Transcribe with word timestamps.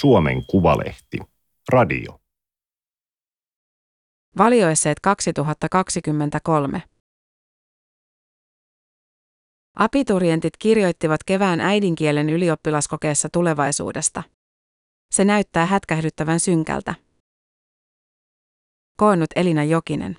Suomen 0.00 0.46
Kuvalehti. 0.46 1.18
Radio. 1.68 2.20
Valioesseet 4.38 5.00
2023. 5.00 6.82
Abiturientit 9.76 10.52
kirjoittivat 10.58 11.24
kevään 11.26 11.60
äidinkielen 11.60 12.30
ylioppilaskokeessa 12.30 13.28
tulevaisuudesta. 13.32 14.22
Se 15.10 15.24
näyttää 15.24 15.66
hätkähdyttävän 15.66 16.40
synkältä. 16.40 16.94
Koonnut 18.96 19.30
Elina 19.36 19.64
Jokinen. 19.64 20.18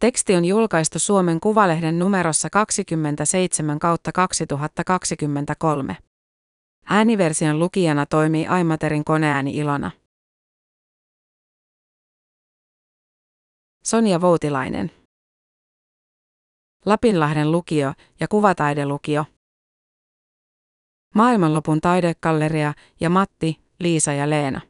Teksti 0.00 0.34
on 0.36 0.44
julkaistu 0.44 0.98
Suomen 0.98 1.40
Kuvalehden 1.40 1.98
numerossa 1.98 2.50
27 2.50 3.78
kautta 3.78 4.12
2023. 4.12 5.96
Ääniversion 6.86 7.58
lukijana 7.58 8.06
toimii 8.06 8.46
Aimaterin 8.46 9.04
koneääni 9.04 9.56
Ilona. 9.56 9.90
Sonja 13.84 14.20
Voutilainen. 14.20 14.90
Lapinlahden 16.86 17.52
lukio 17.52 17.92
ja 18.20 18.28
kuvataidelukio. 18.28 19.24
Maailmanlopun 21.14 21.80
taidekalleria 21.80 22.74
ja 23.00 23.10
Matti, 23.10 23.60
Liisa 23.78 24.12
ja 24.12 24.30
Leena. 24.30 24.60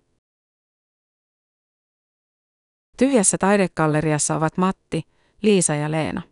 Tyhjässä 2.96 3.38
taidekalleriassa 3.38 4.36
ovat 4.36 4.56
Matti, 4.56 5.02
Liisa 5.42 5.74
ja 5.74 5.90
Leena. 5.90 6.31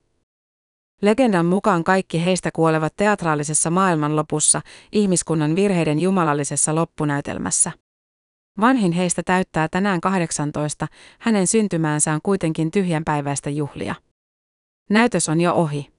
Legendan 1.03 1.47
mukaan 1.47 1.85
kaikki 1.85 2.25
heistä 2.25 2.51
kuolevat 2.53 2.97
teatraalisessa 2.97 3.71
maailmanlopussa, 3.71 4.61
ihmiskunnan 4.93 5.57
virheiden 5.57 5.99
jumalallisessa 5.99 6.75
loppunäytelmässä. 6.75 7.73
Vanhin 8.61 8.93
heistä 8.93 9.23
täyttää 9.23 9.69
tänään 9.69 10.01
18, 10.01 10.87
hänen 11.19 11.47
syntymäänsä 11.47 12.13
on 12.13 12.21
kuitenkin 12.23 12.71
tyhjänpäiväistä 12.71 13.51
juhlia. 13.51 13.95
Näytös 14.91 15.29
on 15.29 15.41
jo 15.41 15.55
ohi. 15.55 15.91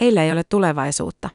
Heillä 0.00 0.24
ei 0.24 0.32
ole 0.32 0.42
tulevaisuutta. 0.48 1.30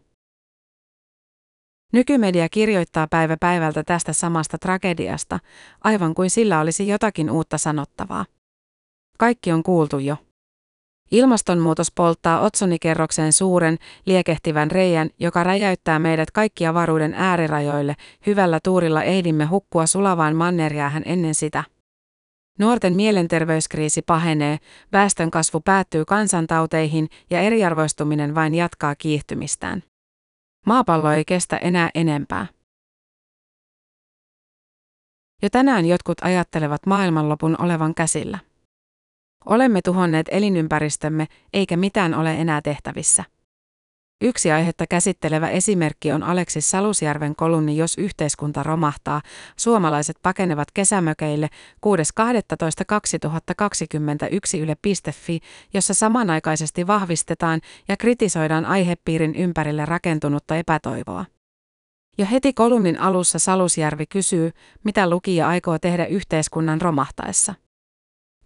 Nykymedia 1.94 2.50
kirjoittaa 2.50 3.08
päivä 3.08 3.38
päivältä 3.40 3.84
tästä 3.84 4.14
samasta 4.14 4.58
tragediasta, 4.58 5.40
aivan 5.84 6.14
kuin 6.14 6.30
sillä 6.30 6.60
olisi 6.60 6.88
jotakin 6.88 7.30
uutta 7.32 7.58
sanottavaa. 7.58 8.26
Kaikki 9.18 9.52
on 9.52 9.64
kuultu 9.64 10.00
jo. 10.00 10.18
Ilmastonmuutos 11.12 11.92
polttaa 11.92 12.40
otsonikerrokseen 12.40 13.34
suuren, 13.34 13.78
liekehtivän 14.06 14.72
reijän, 14.72 15.10
joka 15.20 15.44
räjäyttää 15.44 16.00
meidät 16.00 16.32
kaikki 16.32 16.66
avaruuden 16.66 17.14
äärirajoille. 17.14 17.96
Hyvällä 18.26 18.60
tuurilla 18.64 19.04
ehdimme 19.04 19.46
hukkua 19.46 19.86
sulavaan 19.86 20.36
mannerjäähän 20.36 21.04
ennen 21.06 21.36
sitä. 21.36 21.64
Nuorten 22.60 22.96
mielenterveyskriisi 22.96 24.02
pahenee, 24.02 24.58
väestön 24.92 25.32
kasvu 25.32 25.62
päättyy 25.66 26.06
kansantauteihin 26.06 27.10
ja 27.30 27.42
eriarvoistuminen 27.42 28.36
vain 28.36 28.56
jatkaa 28.56 28.96
kiihtymistään. 28.96 29.84
Maapallo 30.66 31.12
ei 31.12 31.26
kestä 31.26 31.58
enää 31.58 31.90
enempää. 31.96 32.48
Jo 35.42 35.50
tänään 35.50 35.86
jotkut 35.86 36.18
ajattelevat 36.22 36.86
maailmanlopun 36.86 37.56
olevan 37.62 37.96
käsillä. 37.96 38.49
Olemme 39.46 39.82
tuhonneet 39.82 40.28
elinympäristömme, 40.32 41.28
eikä 41.54 41.78
mitään 41.78 42.14
ole 42.14 42.36
enää 42.36 42.62
tehtävissä. 42.62 43.24
Yksi 44.22 44.52
aihetta 44.52 44.88
käsittelevä 44.88 45.50
esimerkki 45.50 46.12
on 46.12 46.24
Aleksis 46.24 46.72
Salusjärven 46.72 47.36
kolumni 47.36 47.78
Jos 47.78 47.98
yhteiskunta 47.98 48.64
romahtaa, 48.64 49.22
suomalaiset 49.56 50.18
pakenevat 50.22 50.68
kesämökeille 50.74 51.50
6.12.2021 51.86 54.60
yle.fi, 54.60 55.40
jossa 55.74 55.94
samanaikaisesti 55.94 56.88
vahvistetaan 56.88 57.62
ja 57.88 57.98
kritisoidaan 57.98 58.66
aihepiirin 58.66 59.36
ympärille 59.36 59.86
rakentunutta 59.86 60.56
epätoivoa. 60.56 61.26
Jo 62.18 62.26
heti 62.32 62.54
kolumnin 62.54 63.00
alussa 63.00 63.40
Salusjärvi 63.40 64.06
kysyy, 64.06 64.52
mitä 64.84 65.10
lukija 65.10 65.48
aikoo 65.48 65.80
tehdä 65.80 66.06
yhteiskunnan 66.06 66.82
romahtaessa. 66.82 67.54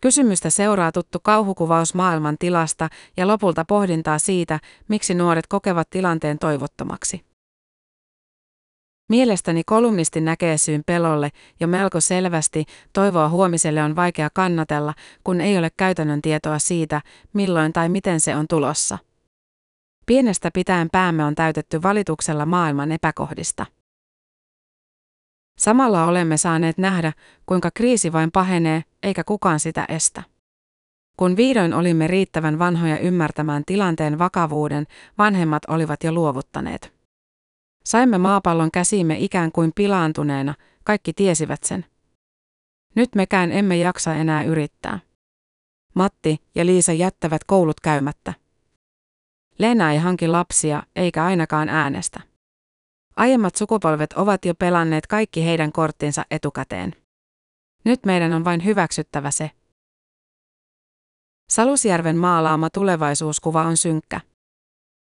Kysymystä 0.03 0.49
seuraa 0.49 0.91
tuttu 0.91 1.19
kauhukuvaus 1.23 1.93
maailman 1.93 2.35
tilasta 2.39 2.89
ja 3.17 3.27
lopulta 3.27 3.65
pohdintaa 3.65 4.19
siitä, 4.19 4.59
miksi 4.87 5.13
nuoret 5.13 5.47
kokevat 5.47 5.89
tilanteen 5.89 6.39
toivottomaksi. 6.39 7.25
Mielestäni 9.09 9.63
kolumnisti 9.65 10.21
näkee 10.21 10.57
syyn 10.57 10.83
pelolle 10.85 11.29
jo 11.59 11.67
melko 11.67 11.99
selvästi, 11.99 12.65
toivoa 12.93 13.29
huomiselle 13.29 13.83
on 13.83 13.95
vaikea 13.95 14.29
kannatella, 14.33 14.93
kun 15.23 15.41
ei 15.41 15.57
ole 15.57 15.69
käytännön 15.77 16.21
tietoa 16.21 16.59
siitä, 16.59 17.01
milloin 17.33 17.73
tai 17.73 17.89
miten 17.89 18.19
se 18.19 18.35
on 18.35 18.45
tulossa. 18.49 18.97
Pienestä 20.05 20.49
pitäen 20.53 20.89
päämme 20.91 21.25
on 21.25 21.35
täytetty 21.35 21.83
valituksella 21.83 22.45
maailman 22.45 22.91
epäkohdista. 22.91 23.65
Samalla 25.57 26.05
olemme 26.05 26.37
saaneet 26.37 26.77
nähdä, 26.77 27.13
kuinka 27.45 27.69
kriisi 27.73 28.13
vain 28.13 28.31
pahenee, 28.31 28.83
eikä 29.03 29.23
kukaan 29.23 29.59
sitä 29.59 29.85
estä. 29.89 30.23
Kun 31.17 31.37
vihdoin 31.37 31.73
olimme 31.73 32.07
riittävän 32.07 32.59
vanhoja 32.59 32.99
ymmärtämään 32.99 33.63
tilanteen 33.65 34.19
vakavuuden, 34.19 34.85
vanhemmat 35.17 35.63
olivat 35.67 36.03
jo 36.03 36.11
luovuttaneet. 36.11 36.93
Saimme 37.85 38.17
maapallon 38.17 38.71
käsimme 38.71 39.17
ikään 39.19 39.51
kuin 39.51 39.71
pilaantuneena, 39.75 40.53
kaikki 40.83 41.13
tiesivät 41.13 41.63
sen. 41.63 41.85
Nyt 42.95 43.15
mekään 43.15 43.51
emme 43.51 43.77
jaksa 43.77 44.13
enää 44.13 44.43
yrittää. 44.43 44.99
Matti 45.95 46.37
ja 46.55 46.65
Liisa 46.65 46.93
jättävät 46.93 47.43
koulut 47.43 47.79
käymättä. 47.79 48.33
Leena 49.57 49.91
ei 49.91 49.97
hanki 49.97 50.27
lapsia, 50.27 50.83
eikä 50.95 51.25
ainakaan 51.25 51.69
äänestä. 51.69 52.32
Aiemmat 53.15 53.55
sukupolvet 53.55 54.13
ovat 54.13 54.45
jo 54.45 54.55
pelanneet 54.55 55.07
kaikki 55.07 55.45
heidän 55.45 55.71
korttinsa 55.71 56.25
etukäteen. 56.31 56.95
Nyt 57.85 58.05
meidän 58.05 58.33
on 58.33 58.45
vain 58.45 58.65
hyväksyttävä 58.65 59.31
se. 59.31 59.51
Salusjärven 61.49 62.17
maalaama 62.17 62.69
tulevaisuuskuva 62.69 63.63
on 63.63 63.77
synkkä. 63.77 64.21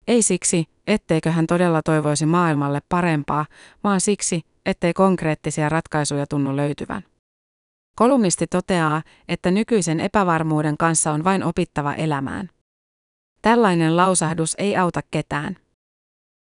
Ei 0.06 0.22
siksi, 0.22 0.65
etteikö 0.87 1.31
hän 1.31 1.47
todella 1.47 1.83
toivoisi 1.83 2.27
maailmalle 2.27 2.81
parempaa, 2.89 3.47
vaan 3.84 4.00
siksi, 4.00 4.43
ettei 4.66 4.93
konkreettisia 4.93 5.69
ratkaisuja 5.69 6.27
tunnu 6.27 6.56
löytyvän. 6.56 7.03
Kolumnisti 7.97 8.47
toteaa, 8.47 9.03
että 9.28 9.50
nykyisen 9.50 10.00
epävarmuuden 10.00 10.77
kanssa 10.77 11.12
on 11.12 11.25
vain 11.25 11.45
opittava 11.45 11.95
elämään. 11.95 12.50
Tällainen 13.43 13.97
lausahdus 13.97 14.55
ei 14.59 14.77
auta 14.77 15.00
ketään. 15.11 15.56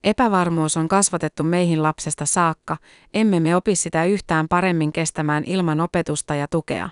Epävarmuus 0.04 0.78
on 0.78 0.88
kasvatettu 0.88 1.44
meihin 1.44 1.84
lapsesta 1.84 2.26
saakka, 2.26 2.78
emme 3.14 3.40
me 3.40 3.56
opi 3.56 3.76
sitä 3.76 4.06
yhtään 4.06 4.48
paremmin 4.48 4.94
kestämään 4.94 5.44
ilman 5.44 5.82
opetusta 5.82 6.36
ja 6.36 6.48
tukea. 6.48 6.90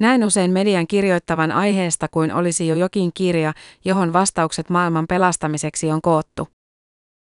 Näin 0.00 0.24
usein 0.24 0.50
median 0.50 0.86
kirjoittavan 0.86 1.52
aiheesta 1.52 2.08
kuin 2.08 2.32
olisi 2.32 2.66
jo 2.66 2.74
jokin 2.74 3.10
kirja, 3.14 3.52
johon 3.84 4.12
vastaukset 4.12 4.70
maailman 4.70 5.06
pelastamiseksi 5.06 5.90
on 5.90 6.02
koottu. 6.02 6.48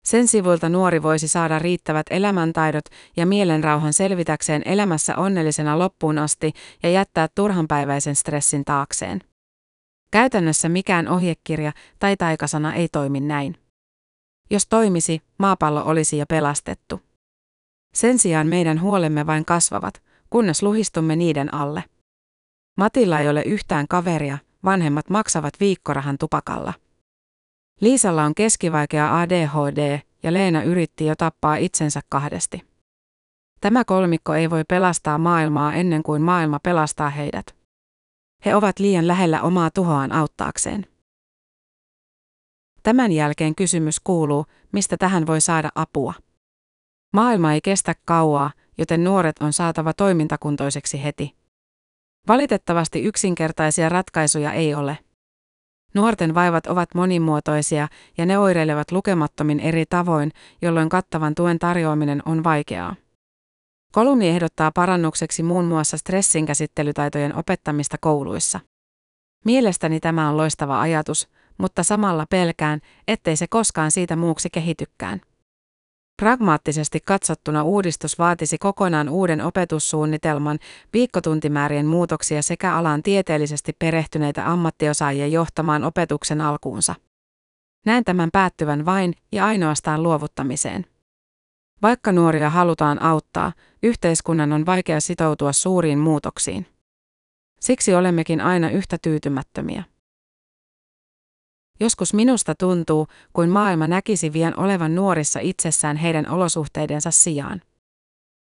Sen 0.06 0.28
sivuilta 0.28 0.68
nuori 0.68 1.02
voisi 1.02 1.28
saada 1.28 1.58
riittävät 1.58 2.06
elämäntaidot 2.10 2.84
ja 3.16 3.26
mielenrauhan 3.26 3.92
selvitäkseen 3.92 4.62
elämässä 4.64 5.16
onnellisena 5.16 5.78
loppuun 5.78 6.18
asti 6.18 6.52
ja 6.82 6.90
jättää 6.90 7.28
turhanpäiväisen 7.34 8.16
stressin 8.16 8.64
taakseen. 8.64 9.20
Käytännössä 10.10 10.68
mikään 10.68 11.08
ohjekirja 11.08 11.72
tai 11.98 12.16
taikasana 12.16 12.74
ei 12.74 12.88
toimi 12.88 13.20
näin. 13.20 13.61
Jos 14.52 14.66
toimisi, 14.66 15.22
maapallo 15.38 15.82
olisi 15.84 16.18
jo 16.18 16.24
pelastettu. 16.28 17.00
Sen 17.94 18.18
sijaan 18.18 18.46
meidän 18.46 18.80
huolemme 18.80 19.26
vain 19.26 19.44
kasvavat, 19.44 20.02
kunnes 20.30 20.62
luhistumme 20.62 21.16
niiden 21.16 21.54
alle. 21.54 21.84
Matilla 22.76 23.18
ei 23.18 23.28
ole 23.28 23.42
yhtään 23.42 23.88
kaveria, 23.88 24.38
vanhemmat 24.64 25.10
maksavat 25.10 25.54
viikkorahan 25.60 26.18
tupakalla. 26.18 26.72
Liisalla 27.80 28.24
on 28.24 28.34
keskivaikea 28.34 29.20
ADHD 29.20 30.00
ja 30.22 30.32
Leena 30.32 30.62
yritti 30.62 31.06
jo 31.06 31.14
tappaa 31.16 31.56
itsensä 31.56 32.00
kahdesti. 32.08 32.62
Tämä 33.60 33.84
kolmikko 33.84 34.34
ei 34.34 34.50
voi 34.50 34.64
pelastaa 34.68 35.18
maailmaa 35.18 35.74
ennen 35.74 36.02
kuin 36.02 36.22
maailma 36.22 36.58
pelastaa 36.62 37.10
heidät. 37.10 37.56
He 38.44 38.56
ovat 38.56 38.78
liian 38.78 39.08
lähellä 39.08 39.42
omaa 39.42 39.70
tuhoaan 39.70 40.12
auttaakseen. 40.12 40.91
Tämän 42.82 43.12
jälkeen 43.12 43.54
kysymys 43.54 44.00
kuuluu, 44.00 44.46
mistä 44.72 44.96
tähän 44.96 45.26
voi 45.26 45.40
saada 45.40 45.68
apua. 45.74 46.14
Maailma 47.12 47.52
ei 47.52 47.60
kestä 47.60 47.94
kauaa, 48.04 48.50
joten 48.78 49.04
nuoret 49.04 49.36
on 49.40 49.52
saatava 49.52 49.92
toimintakuntoiseksi 49.92 51.04
heti. 51.04 51.36
Valitettavasti 52.28 53.02
yksinkertaisia 53.02 53.88
ratkaisuja 53.88 54.52
ei 54.52 54.74
ole. 54.74 54.98
Nuorten 55.94 56.34
vaivat 56.34 56.66
ovat 56.66 56.94
monimuotoisia 56.94 57.88
ja 58.18 58.26
ne 58.26 58.38
oireilevat 58.38 58.92
lukemattomin 58.92 59.60
eri 59.60 59.84
tavoin, 59.86 60.30
jolloin 60.62 60.88
kattavan 60.88 61.34
tuen 61.34 61.58
tarjoaminen 61.58 62.22
on 62.26 62.44
vaikeaa. 62.44 62.96
Kolumni 63.92 64.28
ehdottaa 64.28 64.70
parannukseksi 64.74 65.42
muun 65.42 65.64
muassa 65.64 65.96
stressin 65.96 66.46
käsittelytaitojen 66.46 67.36
opettamista 67.36 67.96
kouluissa. 68.00 68.60
Mielestäni 69.44 70.00
tämä 70.00 70.28
on 70.28 70.36
loistava 70.36 70.80
ajatus, 70.80 71.28
mutta 71.58 71.82
samalla 71.82 72.26
pelkään, 72.30 72.80
ettei 73.08 73.36
se 73.36 73.46
koskaan 73.46 73.90
siitä 73.90 74.16
muuksi 74.16 74.48
kehitykään. 74.50 75.20
Pragmaattisesti 76.22 77.00
katsottuna 77.00 77.62
uudistus 77.62 78.18
vaatisi 78.18 78.58
kokonaan 78.58 79.08
uuden 79.08 79.40
opetussuunnitelman, 79.40 80.58
viikkotuntimäärien 80.92 81.86
muutoksia 81.86 82.42
sekä 82.42 82.76
alan 82.76 83.02
tieteellisesti 83.02 83.72
perehtyneitä 83.78 84.50
ammattiosaajia 84.50 85.26
johtamaan 85.26 85.84
opetuksen 85.84 86.40
alkuunsa. 86.40 86.94
Näen 87.86 88.04
tämän 88.04 88.30
päättyvän 88.32 88.84
vain 88.84 89.14
ja 89.32 89.46
ainoastaan 89.46 90.02
luovuttamiseen. 90.02 90.86
Vaikka 91.82 92.12
nuoria 92.12 92.50
halutaan 92.50 93.02
auttaa, 93.02 93.52
yhteiskunnan 93.82 94.52
on 94.52 94.66
vaikea 94.66 95.00
sitoutua 95.00 95.52
suuriin 95.52 95.98
muutoksiin. 95.98 96.66
Siksi 97.60 97.94
olemmekin 97.94 98.40
aina 98.40 98.70
yhtä 98.70 98.98
tyytymättömiä. 99.02 99.84
Joskus 101.82 102.14
minusta 102.14 102.54
tuntuu, 102.54 103.06
kuin 103.32 103.50
maailma 103.50 103.86
näkisi 103.86 104.32
vien 104.32 104.58
olevan 104.58 104.94
nuorissa 104.94 105.40
itsessään 105.40 105.96
heidän 105.96 106.30
olosuhteidensa 106.30 107.10
sijaan. 107.10 107.62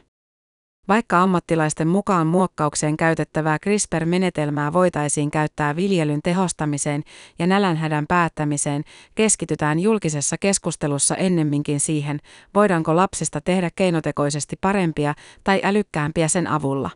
Vaikka 0.87 1.21
ammattilaisten 1.21 1.87
mukaan 1.87 2.27
muokkaukseen 2.27 2.97
käytettävää 2.97 3.57
CRISPR-menetelmää 3.59 4.73
voitaisiin 4.73 5.31
käyttää 5.31 5.75
viljelyn 5.75 6.19
tehostamiseen 6.23 7.03
ja 7.39 7.47
nälänhädän 7.47 8.05
päättämiseen, 8.07 8.83
keskitytään 9.15 9.79
julkisessa 9.79 10.37
keskustelussa 10.37 11.15
ennemminkin 11.15 11.79
siihen, 11.79 12.19
voidaanko 12.55 12.95
lapsista 12.95 13.41
tehdä 13.41 13.69
keinotekoisesti 13.75 14.55
parempia 14.61 15.13
tai 15.43 15.61
älykkäämpiä 15.63 16.27
sen 16.27 16.47
avulla. 16.47 16.89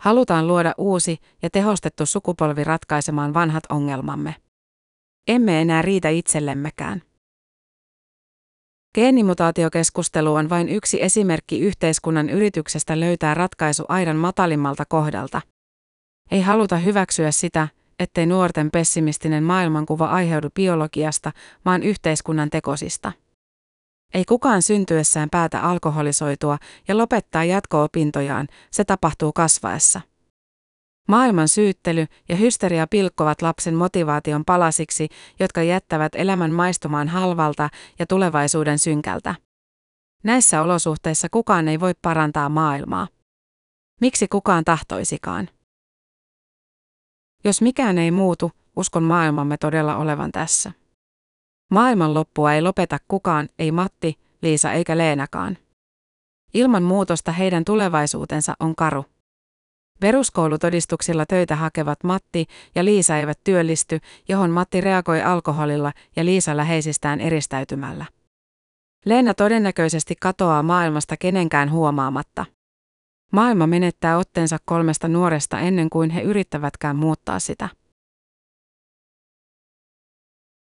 Halutaan 0.00 0.46
luoda 0.46 0.74
uusi 0.78 1.18
ja 1.42 1.50
tehostettu 1.50 2.06
sukupolvi 2.06 2.64
ratkaisemaan 2.64 3.34
vanhat 3.34 3.64
ongelmamme. 3.68 4.34
Emme 5.28 5.60
enää 5.60 5.82
riitä 5.82 6.08
itsellemmekään. 6.08 7.02
Geenimutaatiokeskustelu 8.94 10.34
on 10.34 10.50
vain 10.50 10.68
yksi 10.68 11.02
esimerkki 11.02 11.60
yhteiskunnan 11.60 12.30
yrityksestä 12.30 13.00
löytää 13.00 13.34
ratkaisu 13.34 13.84
aidan 13.88 14.16
matalimmalta 14.16 14.84
kohdalta. 14.88 15.40
Ei 16.30 16.40
haluta 16.40 16.76
hyväksyä 16.76 17.30
sitä, 17.30 17.68
ettei 17.98 18.26
nuorten 18.26 18.70
pessimistinen 18.70 19.44
maailmankuva 19.44 20.06
aiheudu 20.06 20.48
biologiasta, 20.54 21.32
vaan 21.64 21.82
yhteiskunnan 21.82 22.50
tekosista. 22.50 23.12
Ei 24.14 24.24
kukaan 24.24 24.62
syntyessään 24.62 25.30
päätä 25.30 25.60
alkoholisoitua 25.60 26.58
ja 26.88 26.98
lopettaa 26.98 27.44
jatko-opintojaan, 27.44 28.48
se 28.70 28.84
tapahtuu 28.84 29.32
kasvaessa. 29.32 30.00
Maailman 31.08 31.48
syyttely 31.48 32.06
ja 32.28 32.36
hysteria 32.36 32.86
pilkkovat 32.86 33.42
lapsen 33.42 33.74
motivaation 33.74 34.44
palasiksi, 34.44 35.08
jotka 35.40 35.62
jättävät 35.62 36.12
elämän 36.14 36.52
maistumaan 36.52 37.08
halvalta 37.08 37.70
ja 37.98 38.06
tulevaisuuden 38.06 38.78
synkältä. 38.78 39.34
Näissä 40.24 40.62
olosuhteissa 40.62 41.28
kukaan 41.30 41.68
ei 41.68 41.80
voi 41.80 41.92
parantaa 42.02 42.48
maailmaa. 42.48 43.08
Miksi 44.00 44.28
kukaan 44.28 44.64
tahtoisikaan? 44.64 45.48
Jos 47.44 47.62
mikään 47.62 47.98
ei 47.98 48.10
muutu, 48.10 48.52
uskon 48.76 49.02
maailmamme 49.02 49.56
todella 49.56 49.96
olevan 49.96 50.32
tässä. 50.32 50.72
Maailman 51.70 52.14
loppua 52.14 52.52
ei 52.52 52.62
lopeta 52.62 52.98
kukaan, 53.08 53.48
ei 53.58 53.72
Matti, 53.72 54.18
Liisa 54.42 54.72
eikä 54.72 54.98
Leenakaan. 54.98 55.58
Ilman 56.54 56.82
muutosta 56.82 57.32
heidän 57.32 57.64
tulevaisuutensa 57.64 58.54
on 58.60 58.76
karu. 58.76 59.04
Peruskoulutodistuksilla 60.00 61.26
töitä 61.26 61.56
hakevat 61.56 62.04
Matti 62.04 62.46
ja 62.74 62.84
Liisa 62.84 63.16
eivät 63.16 63.40
työllisty, 63.44 64.00
johon 64.28 64.50
Matti 64.50 64.80
reagoi 64.80 65.22
alkoholilla 65.22 65.92
ja 66.16 66.24
Liisa 66.24 66.56
läheisistään 66.56 67.20
eristäytymällä. 67.20 68.04
Leena 69.04 69.34
todennäköisesti 69.34 70.14
katoaa 70.20 70.62
maailmasta 70.62 71.16
kenenkään 71.16 71.70
huomaamatta. 71.70 72.44
Maailma 73.32 73.66
menettää 73.66 74.18
otteensa 74.18 74.56
kolmesta 74.64 75.08
nuoresta 75.08 75.60
ennen 75.60 75.90
kuin 75.90 76.10
he 76.10 76.20
yrittävätkään 76.20 76.96
muuttaa 76.96 77.38
sitä. 77.38 77.68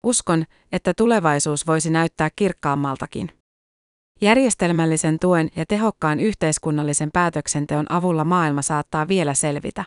Uskon, 0.03 0.45
että 0.71 0.93
tulevaisuus 0.97 1.67
voisi 1.67 1.89
näyttää 1.89 2.29
kirkkaammaltakin. 2.35 3.42
Järjestelmällisen 4.21 5.19
tuen 5.19 5.49
ja 5.55 5.65
tehokkaan 5.65 6.19
yhteiskunnallisen 6.19 7.09
päätöksenteon 7.13 7.85
avulla 7.89 8.23
maailma 8.23 8.61
saattaa 8.61 9.07
vielä 9.07 9.33
selvitä. 9.33 9.83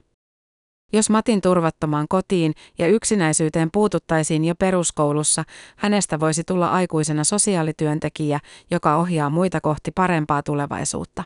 Jos 0.92 1.10
Matin 1.10 1.40
turvattomaan 1.40 2.06
kotiin 2.08 2.52
ja 2.78 2.88
yksinäisyyteen 2.88 3.68
puututtaisiin 3.72 4.44
jo 4.44 4.54
peruskoulussa, 4.54 5.44
hänestä 5.76 6.20
voisi 6.20 6.44
tulla 6.44 6.68
aikuisena 6.68 7.24
sosiaalityöntekijä, 7.24 8.40
joka 8.70 8.96
ohjaa 8.96 9.30
muita 9.30 9.60
kohti 9.60 9.90
parempaa 9.90 10.42
tulevaisuutta. 10.42 11.24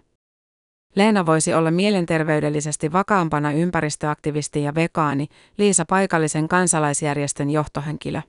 Leena 0.95 1.27
voisi 1.27 1.55
olla 1.55 1.71
mielenterveydellisesti 1.71 2.93
vakaampana 2.93 3.53
ympäristöaktivisti 3.53 4.63
ja 4.63 4.75
vegaani, 4.75 5.27
Liisa 5.59 5.85
paikallisen 5.89 6.49
kansalaisjärjestön 6.49 7.51
johtohenkilö. 7.51 8.23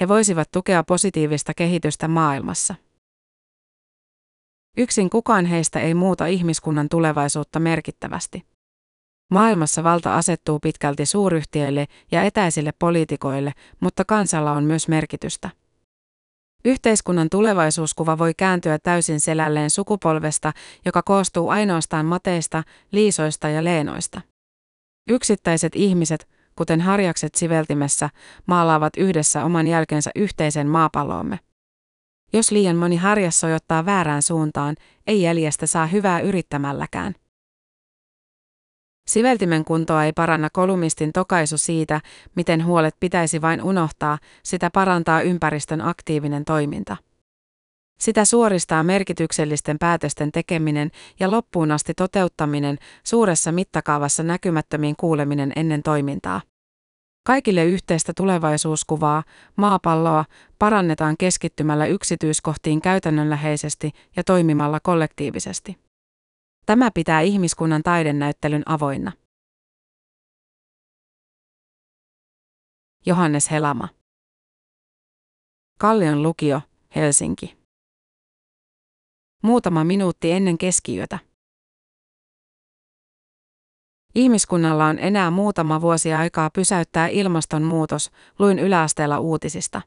He 0.00 0.08
voisivat 0.08 0.48
tukea 0.52 0.84
positiivista 0.84 1.52
kehitystä 1.56 2.08
maailmassa. 2.08 2.74
Yksin 4.76 5.10
kukaan 5.10 5.46
heistä 5.46 5.80
ei 5.80 5.94
muuta 5.94 6.26
ihmiskunnan 6.26 6.88
tulevaisuutta 6.88 7.60
merkittävästi. 7.60 8.44
Maailmassa 9.30 9.84
valta 9.84 10.16
asettuu 10.16 10.60
pitkälti 10.60 11.06
suuryhtiöille 11.06 11.86
ja 12.12 12.22
etäisille 12.22 12.72
poliitikoille, 12.78 13.52
mutta 13.80 14.04
kansalla 14.04 14.52
on 14.52 14.64
myös 14.64 14.88
merkitystä. 14.88 15.50
Yhteiskunnan 16.64 17.28
tulevaisuuskuva 17.30 18.18
voi 18.18 18.34
kääntyä 18.36 18.78
täysin 18.78 19.20
selälleen 19.20 19.70
sukupolvesta, 19.70 20.52
joka 20.84 21.02
koostuu 21.02 21.48
ainoastaan 21.48 22.06
mateista, 22.06 22.62
liisoista 22.92 23.48
ja 23.48 23.64
leenoista. 23.64 24.20
Yksittäiset 25.10 25.76
ihmiset, 25.76 26.28
kuten 26.56 26.80
harjakset 26.80 27.34
siveltimessä, 27.34 28.10
maalaavat 28.46 28.96
yhdessä 28.96 29.44
oman 29.44 29.66
jälkensä 29.66 30.10
yhteisen 30.14 30.68
maapalloomme. 30.68 31.38
Jos 32.34 32.50
liian 32.50 32.76
moni 32.76 32.96
harjas 32.96 33.40
sojottaa 33.40 33.86
väärään 33.86 34.22
suuntaan, 34.22 34.76
ei 35.06 35.22
jäljestä 35.22 35.66
saa 35.66 35.86
hyvää 35.86 36.20
yrittämälläkään. 36.20 37.14
Siveltimen 39.10 39.64
kuntoa 39.64 40.04
ei 40.04 40.12
paranna 40.12 40.48
kolumnistin 40.52 41.12
tokaisu 41.12 41.58
siitä, 41.58 42.00
miten 42.36 42.64
huolet 42.64 42.96
pitäisi 43.00 43.40
vain 43.40 43.62
unohtaa, 43.62 44.18
sitä 44.42 44.70
parantaa 44.70 45.20
ympäristön 45.20 45.80
aktiivinen 45.80 46.44
toiminta. 46.44 46.96
Sitä 47.98 48.24
suoristaa 48.24 48.82
merkityksellisten 48.82 49.78
päätösten 49.78 50.32
tekeminen 50.32 50.90
ja 51.20 51.30
loppuun 51.30 51.70
asti 51.70 51.94
toteuttaminen, 51.94 52.78
suuressa 53.04 53.52
mittakaavassa 53.52 54.22
näkymättömiin 54.22 54.96
kuuleminen 54.96 55.52
ennen 55.56 55.82
toimintaa. 55.82 56.40
Kaikille 57.26 57.64
yhteistä 57.64 58.12
tulevaisuuskuvaa, 58.16 59.22
maapalloa, 59.56 60.24
parannetaan 60.58 61.16
keskittymällä 61.16 61.86
yksityiskohtiin 61.86 62.80
käytännönläheisesti 62.80 63.90
ja 64.16 64.24
toimimalla 64.24 64.80
kollektiivisesti. 64.80 65.78
Tämä 66.66 66.90
pitää 66.90 67.20
ihmiskunnan 67.20 67.82
taidennäyttelyn 67.82 68.62
avoinna. 68.66 69.12
Johannes 73.06 73.50
Helama. 73.50 73.88
Kallion 75.78 76.22
lukio, 76.22 76.60
Helsinki. 76.96 77.56
Muutama 79.42 79.84
minuutti 79.84 80.32
ennen 80.32 80.58
keskiyötä. 80.58 81.18
Ihmiskunnalla 84.14 84.86
on 84.86 84.98
enää 84.98 85.30
muutama 85.30 85.80
vuosi 85.80 86.12
aikaa 86.12 86.50
pysäyttää 86.50 87.06
ilmastonmuutos, 87.08 88.10
luin 88.38 88.58
yläasteella 88.58 89.18
uutisista. 89.18 89.82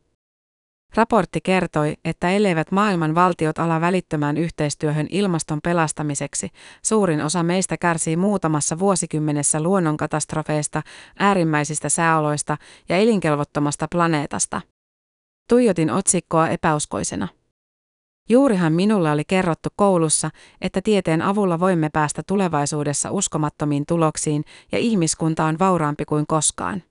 Raportti 0.96 1.42
kertoi, 1.42 1.94
että 2.06 2.30
elleivät 2.30 2.72
maailman 2.72 3.16
valtiot 3.16 3.60
ala 3.60 3.82
välittömään 3.82 4.38
yhteistyöhön 4.38 5.08
ilmaston 5.10 5.60
pelastamiseksi, 5.64 6.50
suurin 6.84 7.22
osa 7.22 7.44
meistä 7.44 7.78
kärsii 7.78 8.18
muutamassa 8.18 8.80
vuosikymmenessä 8.80 9.62
luonnonkatastrofeista, 9.62 10.82
äärimmäisistä 11.20 11.90
sääoloista 11.90 12.58
ja 12.90 12.98
elinkelvottomasta 12.98 13.88
planeetasta. 13.92 14.62
Tuijotin 15.50 15.92
otsikkoa 15.92 16.48
epäuskoisena. 16.48 17.28
Juurihan 18.30 18.74
minulle 18.74 19.12
oli 19.12 19.24
kerrottu 19.26 19.70
koulussa, 19.76 20.30
että 20.62 20.82
tieteen 20.82 21.22
avulla 21.22 21.60
voimme 21.60 21.90
päästä 21.94 22.24
tulevaisuudessa 22.28 23.12
uskomattomiin 23.12 23.86
tuloksiin 23.88 24.44
ja 24.72 24.78
ihmiskunta 24.78 25.46
on 25.46 25.60
vauraampi 25.60 26.06
kuin 26.06 26.28
koskaan. 26.28 26.84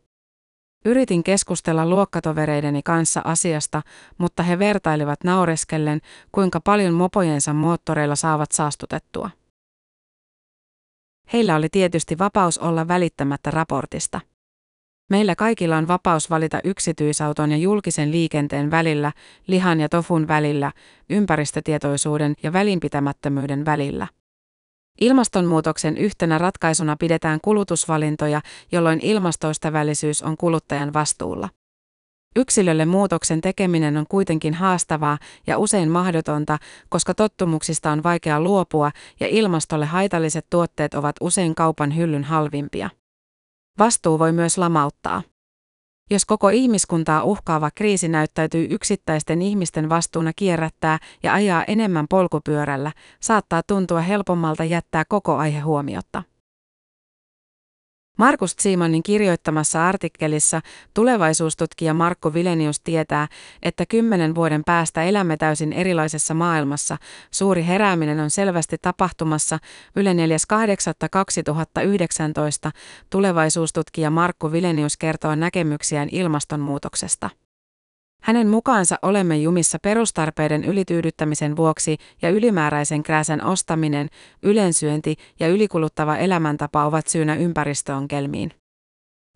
Yritin 0.84 1.24
keskustella 1.24 1.86
luokkatovereideni 1.86 2.82
kanssa 2.82 3.20
asiasta, 3.24 3.82
mutta 4.18 4.42
he 4.42 4.58
vertailivat 4.58 5.24
naureskellen, 5.24 6.00
kuinka 6.32 6.60
paljon 6.60 6.94
mopojensa 6.94 7.52
moottoreilla 7.52 8.16
saavat 8.16 8.52
saastutettua. 8.52 9.30
Heillä 11.32 11.56
oli 11.56 11.68
tietysti 11.68 12.18
vapaus 12.18 12.58
olla 12.58 12.88
välittämättä 12.88 13.50
raportista. 13.50 14.20
Meillä 15.10 15.34
kaikilla 15.34 15.76
on 15.76 15.88
vapaus 15.88 16.30
valita 16.30 16.60
yksityisauton 16.64 17.50
ja 17.50 17.56
julkisen 17.56 18.12
liikenteen 18.12 18.70
välillä, 18.70 19.12
lihan 19.46 19.80
ja 19.80 19.88
tofun 19.88 20.28
välillä, 20.28 20.72
ympäristötietoisuuden 21.10 22.34
ja 22.42 22.52
välinpitämättömyyden 22.52 23.64
välillä. 23.64 24.06
Ilmastonmuutoksen 25.00 25.96
yhtenä 25.96 26.38
ratkaisuna 26.38 26.96
pidetään 26.96 27.40
kulutusvalintoja, 27.42 28.40
jolloin 28.72 29.00
ilmastoystävällisyys 29.02 30.22
on 30.22 30.36
kuluttajan 30.36 30.92
vastuulla. 30.92 31.48
Yksilölle 32.36 32.84
muutoksen 32.84 33.40
tekeminen 33.40 33.96
on 33.96 34.06
kuitenkin 34.08 34.54
haastavaa 34.54 35.18
ja 35.46 35.58
usein 35.58 35.90
mahdotonta, 35.90 36.58
koska 36.88 37.14
tottumuksista 37.14 37.90
on 37.90 38.02
vaikea 38.02 38.40
luopua 38.40 38.90
ja 39.20 39.26
ilmastolle 39.26 39.86
haitalliset 39.86 40.46
tuotteet 40.50 40.94
ovat 40.94 41.16
usein 41.20 41.54
kaupan 41.54 41.96
hyllyn 41.96 42.24
halvimpia. 42.24 42.90
Vastuu 43.78 44.18
voi 44.18 44.32
myös 44.32 44.58
lamauttaa. 44.58 45.22
Jos 46.10 46.24
koko 46.24 46.48
ihmiskuntaa 46.48 47.22
uhkaava 47.22 47.70
kriisi 47.74 48.08
näyttäytyy 48.08 48.66
yksittäisten 48.70 49.42
ihmisten 49.42 49.88
vastuuna 49.88 50.32
kierrättää 50.36 50.98
ja 51.22 51.34
ajaa 51.34 51.64
enemmän 51.64 52.06
polkupyörällä, 52.10 52.92
saattaa 53.20 53.62
tuntua 53.62 54.00
helpommalta 54.00 54.64
jättää 54.64 55.04
koko 55.08 55.36
aihe 55.36 55.60
huomiotta. 55.60 56.22
Markus 58.16 58.56
Simonin 58.58 59.02
kirjoittamassa 59.02 59.88
artikkelissa 59.88 60.60
tulevaisuustutkija 60.94 61.94
Markko 61.94 62.34
Vilenius 62.34 62.80
tietää, 62.80 63.28
että 63.62 63.86
kymmenen 63.86 64.34
vuoden 64.34 64.64
päästä 64.64 65.02
elämme 65.02 65.36
täysin 65.36 65.72
erilaisessa 65.72 66.34
maailmassa. 66.34 66.96
Suuri 67.30 67.66
herääminen 67.66 68.20
on 68.20 68.30
selvästi 68.30 68.76
tapahtumassa. 68.82 69.58
Yle 69.96 70.12
4.8.2019 70.12 70.18
tulevaisuustutkija 73.10 74.10
Markku 74.10 74.52
Vilenius 74.52 74.96
kertoo 74.96 75.34
näkemyksiään 75.34 76.08
ilmastonmuutoksesta. 76.12 77.30
Hänen 78.26 78.48
mukaansa 78.48 78.96
olemme 79.02 79.36
jumissa 79.36 79.78
perustarpeiden 79.82 80.64
ylityydyttämisen 80.64 81.56
vuoksi 81.56 81.96
ja 82.22 82.30
ylimääräisen 82.30 83.02
krääsän 83.02 83.44
ostaminen, 83.44 84.08
ylensyönti 84.42 85.16
ja 85.40 85.48
ylikuluttava 85.48 86.16
elämäntapa 86.16 86.84
ovat 86.84 87.06
syynä 87.06 87.34
ympäristöongelmiin. 87.34 88.50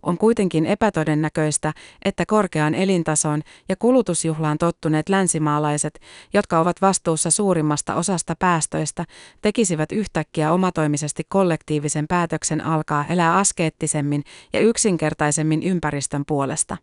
On 0.02 0.18
kuitenkin 0.18 0.66
epätodennäköistä, 0.66 1.72
että 2.04 2.26
korkeaan 2.26 2.74
elintasoon 2.74 3.42
ja 3.68 3.76
kulutusjuhlaan 3.76 4.58
tottuneet 4.58 5.08
länsimaalaiset, 5.08 6.00
jotka 6.32 6.60
ovat 6.60 6.82
vastuussa 6.82 7.30
suurimmasta 7.30 7.94
osasta 7.94 8.34
päästöistä, 8.38 9.04
tekisivät 9.42 9.92
yhtäkkiä 9.92 10.52
omatoimisesti 10.52 11.22
kollektiivisen 11.28 12.06
päätöksen 12.08 12.64
alkaa 12.64 13.04
elää 13.10 13.36
askeettisemmin 13.36 14.22
ja 14.52 14.60
yksinkertaisemmin 14.60 15.62
ympäristön 15.62 16.24
puolesta. 16.26 16.76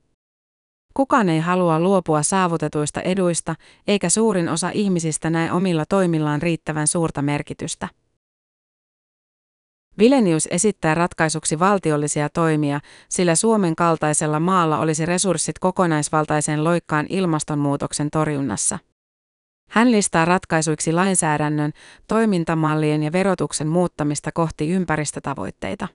Kukaan 0.98 1.30
ei 1.30 1.40
halua 1.40 1.80
luopua 1.80 2.24
saavutetuista 2.24 3.02
eduista, 3.02 3.56
eikä 3.88 4.10
suurin 4.10 4.50
osa 4.50 4.70
ihmisistä 4.74 5.30
näe 5.30 5.52
omilla 5.52 5.86
toimillaan 5.90 6.42
riittävän 6.42 6.88
suurta 6.88 7.22
merkitystä. 7.22 7.88
Vilenius 10.00 10.48
esittää 10.52 10.96
ratkaisuksi 10.96 11.60
valtiollisia 11.60 12.30
toimia, 12.30 12.80
sillä 13.10 13.36
Suomen 13.36 13.76
kaltaisella 13.76 14.40
maalla 14.40 14.80
olisi 14.80 15.06
resurssit 15.06 15.60
kokonaisvaltaiseen 15.60 16.64
loikkaan 16.64 17.06
ilmastonmuutoksen 17.10 18.10
torjunnassa. 18.10 18.80
Hän 19.70 19.92
listaa 19.92 20.26
ratkaisuiksi 20.26 20.94
lainsäädännön, 20.94 21.72
toimintamallien 22.08 23.04
ja 23.04 23.12
verotuksen 23.12 23.68
muuttamista 23.68 24.32
kohti 24.32 24.70
ympäristötavoitteita. 24.70 25.88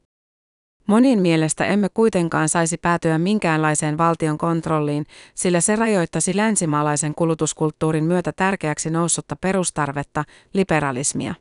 Monin 0.87 1.23
mielestä 1.23 1.67
emme 1.67 1.89
kuitenkaan 1.95 2.49
saisi 2.49 2.79
päätyä 2.79 3.19
minkäänlaiseen 3.19 3.99
valtion 3.99 4.39
kontrolliin, 4.39 5.07
sillä 5.35 5.61
se 5.61 5.77
rajoittaisi 5.77 6.37
länsimaalaisen 6.37 7.15
kulutuskulttuurin 7.15 8.05
myötä 8.05 8.33
tärkeäksi 8.33 8.91
noussutta 8.91 9.37
perustarvetta, 9.37 10.25
liberalismia. 10.55 11.35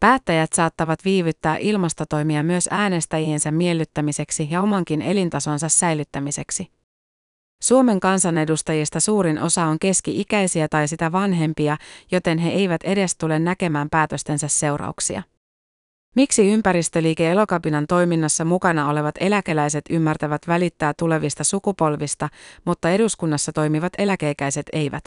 Päättäjät 0.00 0.52
saattavat 0.52 1.04
viivyttää 1.04 1.56
ilmastotoimia 1.56 2.42
myös 2.42 2.68
äänestäjiensä 2.72 3.50
miellyttämiseksi 3.50 4.48
ja 4.50 4.62
omankin 4.62 5.02
elintasonsa 5.02 5.68
säilyttämiseksi. 5.68 6.70
Suomen 7.62 8.00
kansanedustajista 8.00 9.00
suurin 9.00 9.38
osa 9.38 9.64
on 9.64 9.78
keski-ikäisiä 9.78 10.68
tai 10.68 10.88
sitä 10.88 11.12
vanhempia, 11.12 11.76
joten 12.12 12.38
he 12.38 12.50
eivät 12.50 12.82
edes 12.84 13.16
tule 13.16 13.38
näkemään 13.38 13.90
päätöstensä 13.90 14.48
seurauksia. 14.48 15.22
Miksi 16.16 16.52
ympäristöliike 16.52 17.30
Elokapinan 17.30 17.86
toiminnassa 17.86 18.44
mukana 18.44 18.88
olevat 18.88 19.14
eläkeläiset 19.20 19.84
ymmärtävät 19.90 20.42
välittää 20.48 20.92
tulevista 20.98 21.44
sukupolvista, 21.44 22.28
mutta 22.64 22.90
eduskunnassa 22.90 23.52
toimivat 23.52 23.92
eläkeikäiset 23.98 24.66
eivät? 24.72 25.04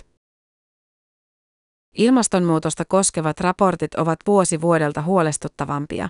Ilmastonmuutosta 1.97 2.85
koskevat 2.85 3.39
raportit 3.39 3.95
ovat 3.95 4.19
vuosi 4.27 4.61
vuodelta 4.61 5.01
huolestuttavampia. 5.01 6.09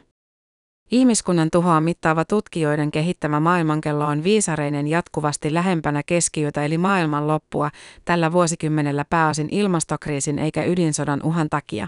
Ihmiskunnan 0.92 1.50
tuhoa 1.52 1.82
mittaava 1.82 2.26
tutkijoiden 2.26 2.92
kehittämä 2.92 3.40
maailmankello 3.40 4.06
on 4.06 4.24
viisareinen 4.24 4.88
jatkuvasti 4.88 5.54
lähempänä 5.54 6.02
keskiyötä 6.06 6.66
eli 6.66 6.78
maailman 6.78 7.28
loppua 7.28 7.72
tällä 8.06 8.32
vuosikymmenellä 8.32 9.06
pääosin 9.10 9.48
ilmastokriisin 9.52 10.40
eikä 10.40 10.64
ydinsodan 10.64 11.24
uhan 11.24 11.50
takia. 11.50 11.88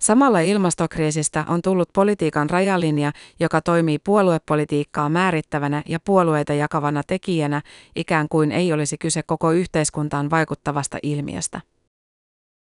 Samalla 0.00 0.40
ilmastokriisistä 0.40 1.44
on 1.48 1.62
tullut 1.62 1.88
politiikan 1.94 2.50
rajalinja, 2.50 3.12
joka 3.40 3.60
toimii 3.60 3.98
puoluepolitiikkaa 3.98 5.08
määrittävänä 5.08 5.82
ja 5.88 5.98
puolueita 6.04 6.54
jakavana 6.54 7.02
tekijänä, 7.06 7.62
ikään 7.96 8.26
kuin 8.28 8.52
ei 8.52 8.72
olisi 8.72 8.98
kyse 8.98 9.22
koko 9.22 9.52
yhteiskuntaan 9.52 10.30
vaikuttavasta 10.30 10.98
ilmiöstä. 11.02 11.60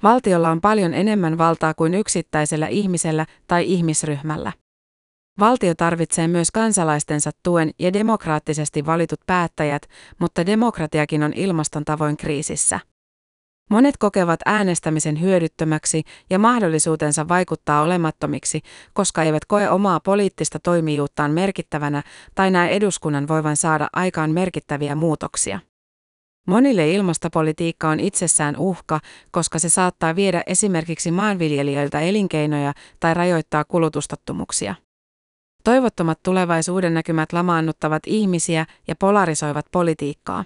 Valtiolla 0.04 0.50
on 0.50 0.62
paljon 0.62 0.94
enemmän 0.94 1.38
valtaa 1.38 1.74
kuin 1.74 1.94
yksittäisellä 1.94 2.68
ihmisellä 2.68 3.26
tai 3.48 3.66
ihmisryhmällä. 3.66 4.52
Valtio 5.40 5.76
tarvitsee 5.76 6.28
myös 6.28 6.52
kansalaistensa 6.52 7.32
tuen 7.44 7.72
ja 7.80 7.94
demokraattisesti 7.94 8.86
valitut 8.86 9.20
päättäjät, 9.26 9.82
mutta 10.20 10.46
demokratiakin 10.46 11.24
on 11.24 11.34
ilmaston 11.34 11.86
tavoin 11.86 12.18
kriisissä. 12.18 12.80
Monet 13.70 13.98
kokevat 13.98 14.40
äänestämisen 14.46 15.22
hyödyttömäksi 15.22 16.04
ja 16.30 16.40
mahdollisuutensa 16.40 17.28
vaikuttaa 17.28 17.82
olemattomiksi, 17.82 18.62
koska 18.94 19.24
eivät 19.24 19.46
koe 19.46 19.70
omaa 19.70 20.00
poliittista 20.00 20.60
toimijuuttaan 20.60 21.32
merkittävänä 21.32 22.04
tai 22.36 22.52
näe 22.52 22.70
eduskunnan 22.70 23.28
voivan 23.28 23.56
saada 23.56 23.88
aikaan 23.94 24.32
merkittäviä 24.32 24.96
muutoksia. 24.96 25.60
Monille 26.48 26.92
ilmastopolitiikka 26.92 27.90
on 27.90 28.00
itsessään 28.00 28.58
uhka, 28.58 29.00
koska 29.32 29.60
se 29.60 29.70
saattaa 29.70 30.16
viedä 30.16 30.44
esimerkiksi 30.46 31.12
maanviljelijöiltä 31.12 32.00
elinkeinoja 32.00 32.74
tai 33.00 33.14
rajoittaa 33.14 33.64
kulutustottumuksia. 33.64 34.76
Toivottomat 35.64 36.20
tulevaisuuden 36.24 36.94
näkymät 36.94 37.34
lamaannuttavat 37.34 38.04
ihmisiä 38.06 38.66
ja 38.88 38.96
polarisoivat 38.96 39.66
politiikkaa. 39.72 40.46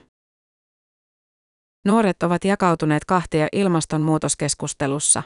Nuoret 1.86 2.24
ovat 2.24 2.46
jakautuneet 2.46 3.06
kahtia 3.06 3.48
ilmastonmuutoskeskustelussa. 3.52 5.24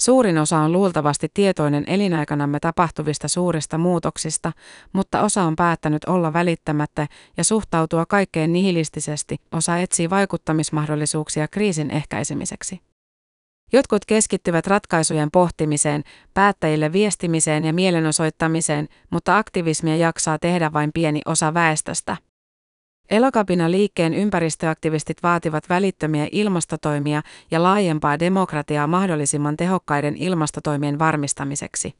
Suurin 0.00 0.38
osa 0.38 0.58
on 0.58 0.72
luultavasti 0.72 1.28
tietoinen 1.34 1.84
elinaikanamme 1.86 2.60
tapahtuvista 2.60 3.28
suurista 3.28 3.78
muutoksista, 3.78 4.52
mutta 4.92 5.22
osa 5.22 5.42
on 5.42 5.56
päättänyt 5.56 6.04
olla 6.04 6.32
välittämättä 6.32 7.06
ja 7.36 7.44
suhtautua 7.44 8.06
kaikkeen 8.06 8.52
nihilistisesti, 8.52 9.36
osa 9.52 9.78
etsii 9.78 10.10
vaikuttamismahdollisuuksia 10.10 11.48
kriisin 11.48 11.90
ehkäisemiseksi. 11.90 12.80
Jotkut 13.72 14.04
keskittyvät 14.04 14.66
ratkaisujen 14.66 15.30
pohtimiseen, 15.30 16.04
päättäjille 16.34 16.92
viestimiseen 16.92 17.64
ja 17.64 17.72
mielenosoittamiseen, 17.72 18.88
mutta 19.10 19.38
aktivismia 19.38 19.96
jaksaa 19.96 20.38
tehdä 20.38 20.72
vain 20.72 20.90
pieni 20.94 21.20
osa 21.26 21.54
väestöstä. 21.54 22.16
Elokapina 23.10 23.70
liikkeen 23.70 24.14
ympäristöaktivistit 24.14 25.22
vaativat 25.22 25.68
välittömiä 25.68 26.28
ilmastotoimia 26.32 27.22
ja 27.50 27.62
laajempaa 27.62 28.18
demokratiaa 28.18 28.86
mahdollisimman 28.86 29.56
tehokkaiden 29.56 30.16
ilmastotoimien 30.16 30.98
varmistamiseksi. 30.98 31.94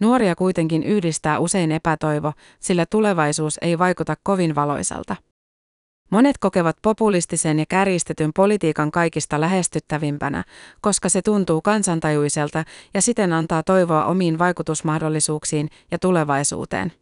Nuoria 0.00 0.34
kuitenkin 0.34 0.82
yhdistää 0.82 1.38
usein 1.38 1.72
epätoivo, 1.72 2.32
sillä 2.60 2.86
tulevaisuus 2.86 3.58
ei 3.62 3.78
vaikuta 3.78 4.16
kovin 4.22 4.54
valoisalta. 4.54 5.16
Monet 6.10 6.38
kokevat 6.38 6.76
populistisen 6.82 7.58
ja 7.58 7.64
kärjistetyn 7.68 8.30
politiikan 8.36 8.90
kaikista 8.90 9.40
lähestyttävimpänä, 9.40 10.44
koska 10.80 11.08
se 11.08 11.22
tuntuu 11.22 11.60
kansantajuiselta 11.62 12.64
ja 12.94 13.02
siten 13.02 13.32
antaa 13.32 13.62
toivoa 13.62 14.04
omiin 14.04 14.38
vaikutusmahdollisuuksiin 14.38 15.68
ja 15.90 15.98
tulevaisuuteen. 15.98 16.92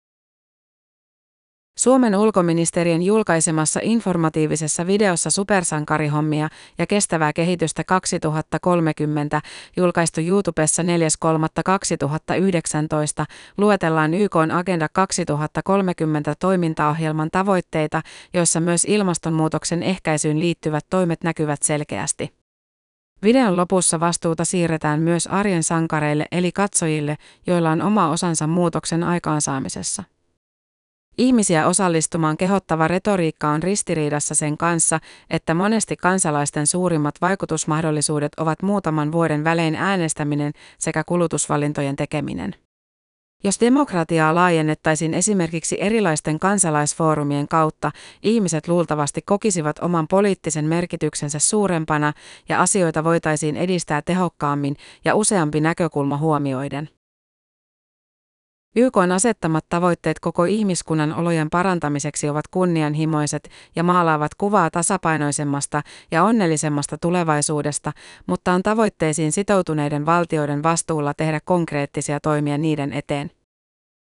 Suomen 1.78 2.16
ulkoministeriön 2.16 3.02
julkaisemassa 3.02 3.80
informatiivisessa 3.82 4.87
videossa 4.87 5.30
Supersankarihommia 5.30 6.49
ja 6.78 6.87
kestävää 6.87 7.32
kehitystä 7.32 7.85
2030 7.85 9.42
julkaistu 9.76 10.20
YouTubessa 10.20 10.82
4.3.2019 10.82 10.88
luetellaan 13.58 14.14
YK 14.14 14.37
Agenda 14.37 14.88
2030 14.92 16.35
toimintaohjelman 16.38 17.30
tavoitteita, 17.32 18.02
joissa 18.35 18.61
myös 18.61 18.85
ilmastonmuutoksen 18.85 19.82
ehkäisyyn 19.82 20.40
liittyvät 20.40 20.87
toimet 20.90 21.25
näkyvät 21.25 21.62
selkeästi. 21.62 22.32
Videon 23.23 23.56
lopussa 23.56 24.00
vastuuta 24.00 24.44
siirretään 24.44 25.00
myös 25.00 25.26
arjen 25.26 25.62
sankareille 25.62 26.26
eli 26.32 26.52
katsojille, 26.52 27.16
joilla 27.47 27.70
on 27.70 27.82
oma 27.82 28.08
osansa 28.08 28.47
muutoksen 28.47 29.02
aikaansaamisessa. 29.02 30.17
Ihmisiä 31.18 31.66
osallistumaan 31.66 32.37
kehottava 32.37 32.88
retoriikka 32.88 33.48
on 33.48 33.62
ristiriidassa 33.62 34.34
sen 34.34 34.58
kanssa, 34.58 35.00
että 35.30 35.54
monesti 35.54 35.96
kansalaisten 35.96 36.66
suurimmat 36.66 37.14
vaikutusmahdollisuudet 37.20 38.32
ovat 38.37 38.62
muutaman 38.62 39.12
vuoden 39.12 39.44
välein 39.44 39.75
äänestäminen 39.75 40.52
sekä 40.78 41.04
kulutusvalintojen 41.04 41.96
tekeminen. 41.96 42.54
Jos 43.44 43.60
demokratiaa 43.60 44.34
laajennettaisiin 44.34 45.14
esimerkiksi 45.14 45.76
erilaisten 45.80 46.38
kansalaisfoorumien 46.38 47.48
kautta, 47.48 47.90
ihmiset 48.22 48.68
luultavasti 48.68 49.22
kokisivat 49.22 49.78
oman 49.78 50.08
poliittisen 50.08 50.64
merkityksensä 50.64 51.38
suurempana 51.38 52.12
ja 52.48 52.62
asioita 52.62 53.04
voitaisiin 53.04 53.56
edistää 53.56 54.02
tehokkaammin 54.02 54.76
ja 55.04 55.14
useampi 55.14 55.60
näkökulma 55.60 56.16
huomioiden. 56.16 56.88
YK 58.76 58.96
on 58.96 59.12
asettamat 59.12 59.64
tavoitteet 59.68 60.20
koko 60.20 60.44
ihmiskunnan 60.44 61.14
olojen 61.14 61.50
parantamiseksi 61.50 62.28
ovat 62.28 62.48
kunnianhimoiset 62.50 63.48
ja 63.76 63.82
maalaavat 63.82 64.34
kuvaa 64.34 64.70
tasapainoisemmasta 64.70 65.82
ja 66.10 66.25
onnellisemmasta 66.25 66.98
tulevaisuudesta, 66.98 67.92
mutta 68.26 68.52
on 68.52 68.62
tavoitteisiin 68.62 69.32
sitoutuneiden 69.32 70.06
valtioiden 70.06 70.62
vastuulla 70.62 71.14
tehdä 71.14 71.40
konkreettisia 71.44 72.20
toimia 72.20 72.58
niiden 72.58 72.92
eteen. 72.92 73.30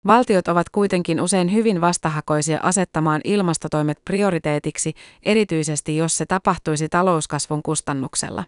Valtiot 0.07 0.49
ovat 0.49 0.69
kuitenkin 0.69 1.21
usein 1.21 1.53
hyvin 1.53 1.81
vastahakoisia 1.81 2.61
asettamaan 2.63 3.21
ilmastotoimet 3.25 3.99
prioriteetiksi, 4.05 4.95
erityisesti 5.23 5.97
jos 5.97 6.19
se 6.19 6.27
tapahtuisi 6.27 6.89
talouskasvun 6.89 7.63
kustannuksella. 7.63 8.45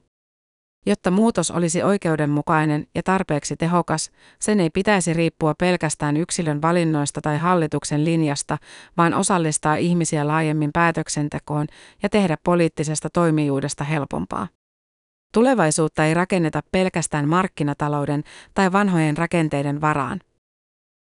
Jotta 0.87 1.11
muutos 1.11 1.51
olisi 1.51 1.83
oikeudenmukainen 1.83 2.87
ja 2.95 3.03
tarpeeksi 3.03 3.57
tehokas, 3.57 4.11
sen 4.39 4.61
ei 4.61 4.71
pitäisi 4.71 5.13
riippua 5.13 5.55
pelkästään 5.59 6.17
yksilön 6.17 6.63
valinnoista 6.63 7.21
tai 7.21 7.39
hallituksen 7.39 8.05
linjasta, 8.05 8.59
vaan 8.97 9.15
osallistaa 9.15 9.77
ihmisiä 9.77 10.27
laajemmin 10.27 10.71
päätöksentekoon 10.73 11.67
ja 12.03 12.09
tehdä 12.09 12.37
poliittisesta 12.45 13.09
toimijuudesta 13.11 13.85
helpompaa. 13.85 14.49
Tulevaisuutta 15.35 16.05
ei 16.05 16.15
rakenneta 16.15 16.61
pelkästään 16.73 17.29
markkinatalouden 17.29 18.23
tai 18.55 18.73
vanhojen 18.73 19.17
rakenteiden 19.17 19.81
varaan. 19.81 20.21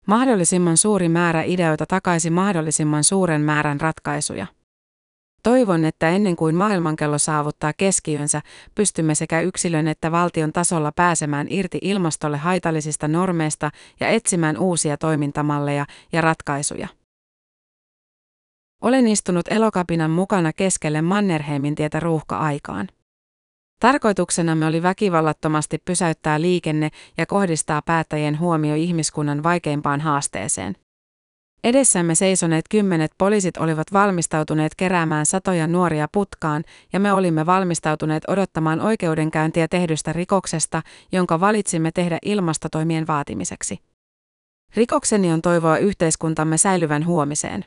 Mahdollisimman 0.07 0.77
suuri 0.77 1.09
määrä 1.09 1.43
ideoita 1.43 1.85
takaisi 1.85 2.29
mahdollisimman 2.29 3.03
suuren 3.03 3.41
määrän 3.41 3.81
ratkaisuja. 3.81 4.47
Toivon, 5.43 5.85
että 5.85 6.09
ennen 6.09 6.35
kuin 6.35 6.55
maailmankello 6.55 7.17
saavuttaa 7.17 7.73
keskiönsä, 7.77 8.41
pystymme 8.75 9.15
sekä 9.15 9.41
yksilön 9.41 9.87
että 9.87 10.11
valtion 10.11 10.53
tasolla 10.53 10.91
pääsemään 10.91 11.47
irti 11.49 11.79
ilmastolle 11.81 12.37
haitallisista 12.37 13.07
normeista 13.07 13.71
ja 13.99 14.07
etsimään 14.07 14.57
uusia 14.57 14.97
toimintamalleja 14.97 15.85
ja 16.11 16.21
ratkaisuja. 16.21 16.87
Olen 18.81 19.07
istunut 19.07 19.45
elokapinan 19.49 20.11
mukana 20.11 20.53
keskelle 20.53 21.01
Mannerheimin 21.01 21.75
tietä 21.75 21.99
ruuhka-aikaan. 21.99 22.87
Tarkoituksenamme 23.79 24.65
oli 24.65 24.83
väkivallattomasti 24.83 25.77
pysäyttää 25.85 26.41
liikenne 26.41 26.89
ja 27.17 27.25
kohdistaa 27.25 27.81
päättäjien 27.81 28.39
huomio 28.39 28.75
ihmiskunnan 28.75 29.43
vaikeimpaan 29.43 30.01
haasteeseen. 30.01 30.82
Edessämme 31.63 32.15
seisoneet 32.15 32.65
kymmenet 32.69 33.11
poliisit 33.17 33.57
olivat 33.57 33.93
valmistautuneet 33.93 34.75
keräämään 34.75 35.25
satoja 35.25 35.67
nuoria 35.67 36.07
putkaan, 36.11 36.63
ja 36.93 36.99
me 36.99 37.13
olimme 37.13 37.45
valmistautuneet 37.45 38.23
odottamaan 38.27 38.81
oikeudenkäyntiä 38.81 39.67
tehdystä 39.67 40.13
rikoksesta, 40.13 40.81
jonka 41.11 41.39
valitsimme 41.39 41.91
tehdä 41.91 42.17
ilmastotoimien 42.25 43.07
vaatimiseksi. 43.07 43.79
Rikokseni 44.75 45.31
on 45.31 45.41
toivoa 45.41 45.77
yhteiskuntamme 45.77 46.57
säilyvän 46.57 47.05
huomiseen. 47.05 47.65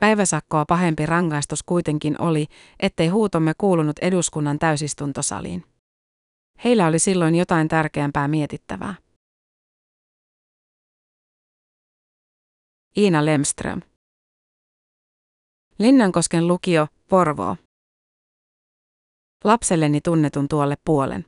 Päiväsakkoa 0.00 0.64
pahempi 0.64 1.06
rangaistus 1.06 1.62
kuitenkin 1.62 2.20
oli, 2.20 2.46
ettei 2.80 3.08
huutomme 3.08 3.52
kuulunut 3.58 3.98
eduskunnan 3.98 4.58
täysistuntosaliin. 4.58 5.64
Heillä 6.64 6.86
oli 6.86 6.98
silloin 6.98 7.34
jotain 7.34 7.68
tärkeämpää 7.68 8.28
mietittävää. 8.28 8.94
Iina 12.96 13.24
Lemström. 13.24 13.80
Linnankosken 15.78 16.48
lukio, 16.48 16.86
Porvoo. 17.08 17.56
Lapselleni 19.44 20.00
tunnetun 20.00 20.48
tuolle 20.48 20.76
puolen. 20.84 21.24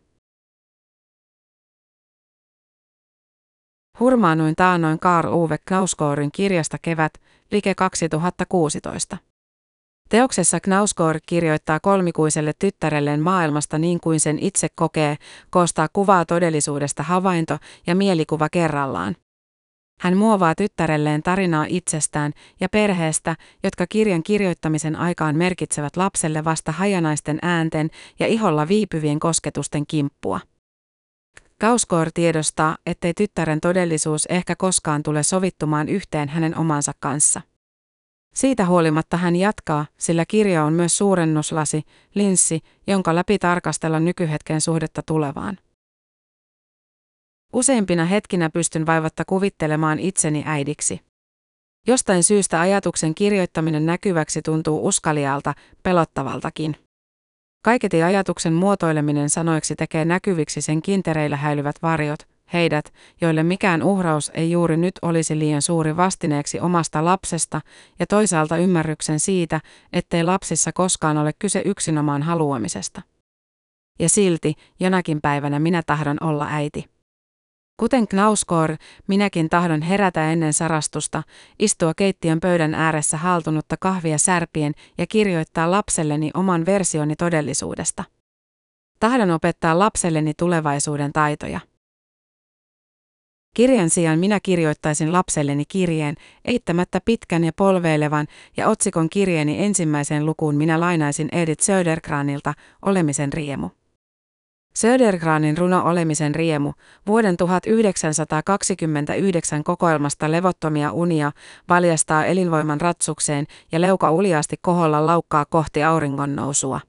Hurmaanuin 4.01 4.57
taanoin 4.57 4.99
Karl 4.99 5.33
Uwe 5.35 5.59
Knauskoorin 5.59 6.33
kirjasta 6.33 6.79
Kevät, 6.83 7.15
like 7.51 7.75
2016. 7.75 9.19
Teoksessa 10.09 10.61
Knauskoor 10.61 11.21
kirjoittaa 11.27 11.81
kolmikuiselle 11.81 12.53
tyttärelleen 12.59 13.21
maailmasta 13.21 13.79
niin 13.79 14.01
kuin 14.01 14.21
sen 14.21 14.39
itse 14.39 14.69
kokee, 14.75 15.17
koostaa 15.51 15.89
kuvaa 15.93 16.25
todellisuudesta 16.25 17.03
havainto 17.03 17.59
ja 17.87 17.95
mielikuva 17.95 18.49
kerrallaan. 18.49 19.17
Hän 20.03 20.17
muovaa 20.17 20.55
tyttärelleen 20.55 21.23
tarinaa 21.23 21.67
itsestään 21.69 22.33
ja 22.61 22.69
perheestä, 22.69 23.37
jotka 23.63 23.87
kirjan 23.87 24.23
kirjoittamisen 24.23 24.97
aikaan 24.97 25.37
merkitsevät 25.37 25.97
lapselle 25.97 26.45
vasta 26.45 26.73
hajanaisten 26.73 27.39
äänten 27.43 27.91
ja 28.19 28.27
iholla 28.27 28.69
viipyvien 28.69 29.21
kosketusten 29.21 29.87
kimppua. 29.87 30.41
Kauskoor 31.61 32.11
tiedostaa, 32.15 32.77
ettei 32.87 33.15
tyttären 33.15 33.61
todellisuus 33.61 34.27
ehkä 34.27 34.57
koskaan 34.57 35.03
tule 35.03 35.23
sovittumaan 35.23 35.89
yhteen 35.89 36.29
hänen 36.29 36.59
omansa 36.59 36.93
kanssa. 37.01 37.41
Siitä 38.35 38.67
huolimatta 38.67 39.17
hän 39.17 39.37
jatkaa, 39.37 39.87
sillä 39.97 40.25
kirja 40.29 40.65
on 40.65 40.73
myös 40.73 40.99
suurennuslasi, 40.99 41.83
linssi, 42.15 42.61
jonka 42.87 43.15
läpi 43.15 43.39
tarkastella 43.39 44.01
nykyhetken 44.01 44.61
suhdetta 44.61 45.03
tulevaan. 45.07 45.59
Useimpina 47.53 48.05
hetkinä 48.05 48.51
pystyn 48.51 48.87
vaivatta 48.87 49.25
kuvittelemaan 49.25 49.99
itseni 49.99 50.43
äidiksi. 50.47 51.01
Jostain 51.87 52.25
syystä 52.25 52.61
ajatuksen 52.61 53.15
kirjoittaminen 53.15 53.87
näkyväksi 53.87 54.43
tuntuu 54.43 54.87
uskalialta, 54.87 55.55
pelottavaltakin. 55.83 56.77
Kaiketi 57.65 58.03
ajatuksen 58.03 58.53
muotoileminen 58.53 59.31
sanoiksi 59.31 59.77
tekee 59.77 60.05
näkyviksi 60.05 60.61
sen 60.61 60.83
kintereillä 60.83 61.37
häilyvät 61.37 61.77
varjot, 61.83 62.19
heidät, 62.53 62.93
joille 63.21 63.43
mikään 63.43 63.83
uhraus 63.83 64.31
ei 64.35 64.51
juuri 64.51 64.77
nyt 64.77 64.95
olisi 65.03 65.39
liian 65.39 65.63
suuri 65.63 65.97
vastineeksi 65.97 66.61
omasta 66.61 67.05
lapsesta, 67.05 67.61
ja 67.99 68.07
toisaalta 68.07 68.57
ymmärryksen 68.57 69.21
siitä, 69.21 69.61
ettei 69.93 70.25
lapsissa 70.25 70.73
koskaan 70.73 71.19
ole 71.19 71.33
kyse 71.39 71.63
yksinomaan 71.65 72.23
haluamisesta. 72.23 73.03
Ja 73.99 74.09
silti, 74.09 74.55
jonakin 74.81 75.21
päivänä 75.21 75.59
minä 75.59 75.83
tahdon 75.87 76.17
olla 76.21 76.47
äiti. 76.51 76.92
Kuten 77.83 78.09
Knauskor, 78.09 78.77
minäkin 79.09 79.49
tahdon 79.49 79.83
herätä 79.83 80.33
ennen 80.33 80.53
sarastusta, 80.53 81.23
istua 81.59 81.95
keittiön 81.95 82.41
pöydän 82.41 82.75
ääressä 82.75 83.17
haltunutta 83.17 83.77
kahvia 83.81 84.19
särpien 84.19 84.73
ja 84.99 85.07
kirjoittaa 85.07 85.71
lapselleni 85.71 86.31
oman 86.35 86.67
versioni 86.67 87.17
todellisuudesta. 87.17 88.05
Tahdon 89.01 89.31
opettaa 89.31 89.79
lapselleni 89.79 90.35
tulevaisuuden 90.39 91.13
taitoja. 91.13 91.61
Kirjan 93.57 93.91
sijaan 93.91 94.19
minä 94.19 94.41
kirjoittaisin 94.43 95.13
lapselleni 95.13 95.65
kirjeen, 95.69 96.15
eittämättä 96.45 97.01
pitkän 97.05 97.45
ja 97.45 97.53
polveilevan, 97.57 98.27
ja 98.57 98.69
otsikon 98.69 99.11
kirjeeni 99.11 99.65
ensimmäiseen 99.65 100.27
lukuun 100.27 100.55
minä 100.55 100.81
lainaisin 100.81 101.29
Edith 101.33 101.63
Södergranilta, 101.63 102.55
Olemisen 102.83 103.33
riemu. 103.33 103.71
Södergranin 104.75 105.59
runo 105.59 105.83
Olemisen 105.85 106.35
riemu, 106.35 106.73
vuoden 107.07 107.37
1929 107.37 109.65
kokoelmasta 109.65 110.31
Levottomia 110.31 110.93
unia, 110.93 111.33
valjastaa 111.69 112.25
elinvoiman 112.25 112.81
ratsukseen 112.81 113.47
ja 113.73 113.81
leuka 113.81 114.11
uliaasti 114.11 114.57
koholla 114.61 115.07
laukkaa 115.07 115.45
kohti 115.45 115.83
auringon 115.83 116.37
nousua. 116.37 116.81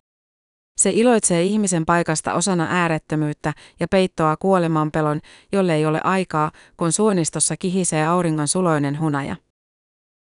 Se 0.82 0.90
iloitsee 0.90 1.44
ihmisen 1.44 1.86
paikasta 1.86 2.34
osana 2.34 2.68
äärettömyyttä 2.70 3.54
ja 3.80 3.88
peittoaa 3.88 4.38
kuolemanpelon, 4.38 5.20
jolle 5.52 5.76
ei 5.76 5.86
ole 5.86 6.02
aikaa, 6.04 6.52
kun 6.78 6.92
suonistossa 6.92 7.58
kihisee 7.58 8.06
auringon 8.06 8.48
suloinen 8.48 9.00
hunaja. 9.00 9.36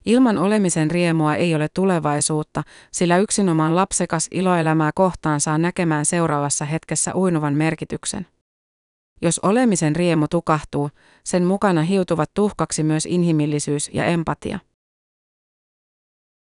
Ilman 0.09 0.39
olemisen 0.39 0.91
riemua 0.91 1.35
ei 1.35 1.55
ole 1.55 1.69
tulevaisuutta, 1.75 2.63
sillä 2.93 3.19
yksinomaan 3.19 3.77
lapsekas 3.77 4.29
iloelämää 4.31 4.91
kohtaan 4.95 5.41
saa 5.41 5.59
näkemään 5.59 6.05
seuraavassa 6.05 6.65
hetkessä 6.65 7.15
uinuvan 7.15 7.55
merkityksen. 7.55 8.27
Jos 9.23 9.39
olemisen 9.39 9.97
riemu 9.97 10.29
tukahtuu, 10.29 10.91
sen 11.25 11.45
mukana 11.45 11.83
hiutuvat 11.83 12.31
tuhkaksi 12.35 12.83
myös 12.83 13.07
inhimillisyys 13.07 13.91
ja 13.93 14.05
empatia. 14.05 14.59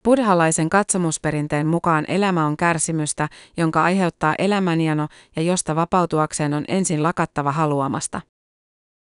Buddhalaisen 0.05 0.71
katsomusperinteen 0.71 1.67
mukaan 1.67 2.05
elämä 2.09 2.47
on 2.47 2.57
kärsimystä, 2.57 3.29
jonka 3.57 3.83
aiheuttaa 3.83 4.35
elämänjano 4.39 5.09
ja 5.37 5.43
josta 5.43 5.77
vapautuakseen 5.77 6.55
on 6.55 6.65
ensin 6.69 7.03
lakattava 7.03 7.53
haluamasta. 7.53 8.21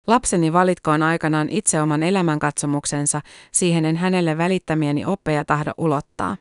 Lapseni 0.06 0.52
valitkoon 0.52 1.02
aikanaan 1.02 1.48
itse 1.48 1.82
oman 1.82 2.02
elämänkatsomuksensa, 2.02 3.20
siihen 3.52 3.84
en 3.84 3.96
hänelle 3.96 4.38
välittämieni 4.38 5.04
oppeja 5.04 5.44
tahdo 5.44 5.72
ulottaa. 5.78 6.36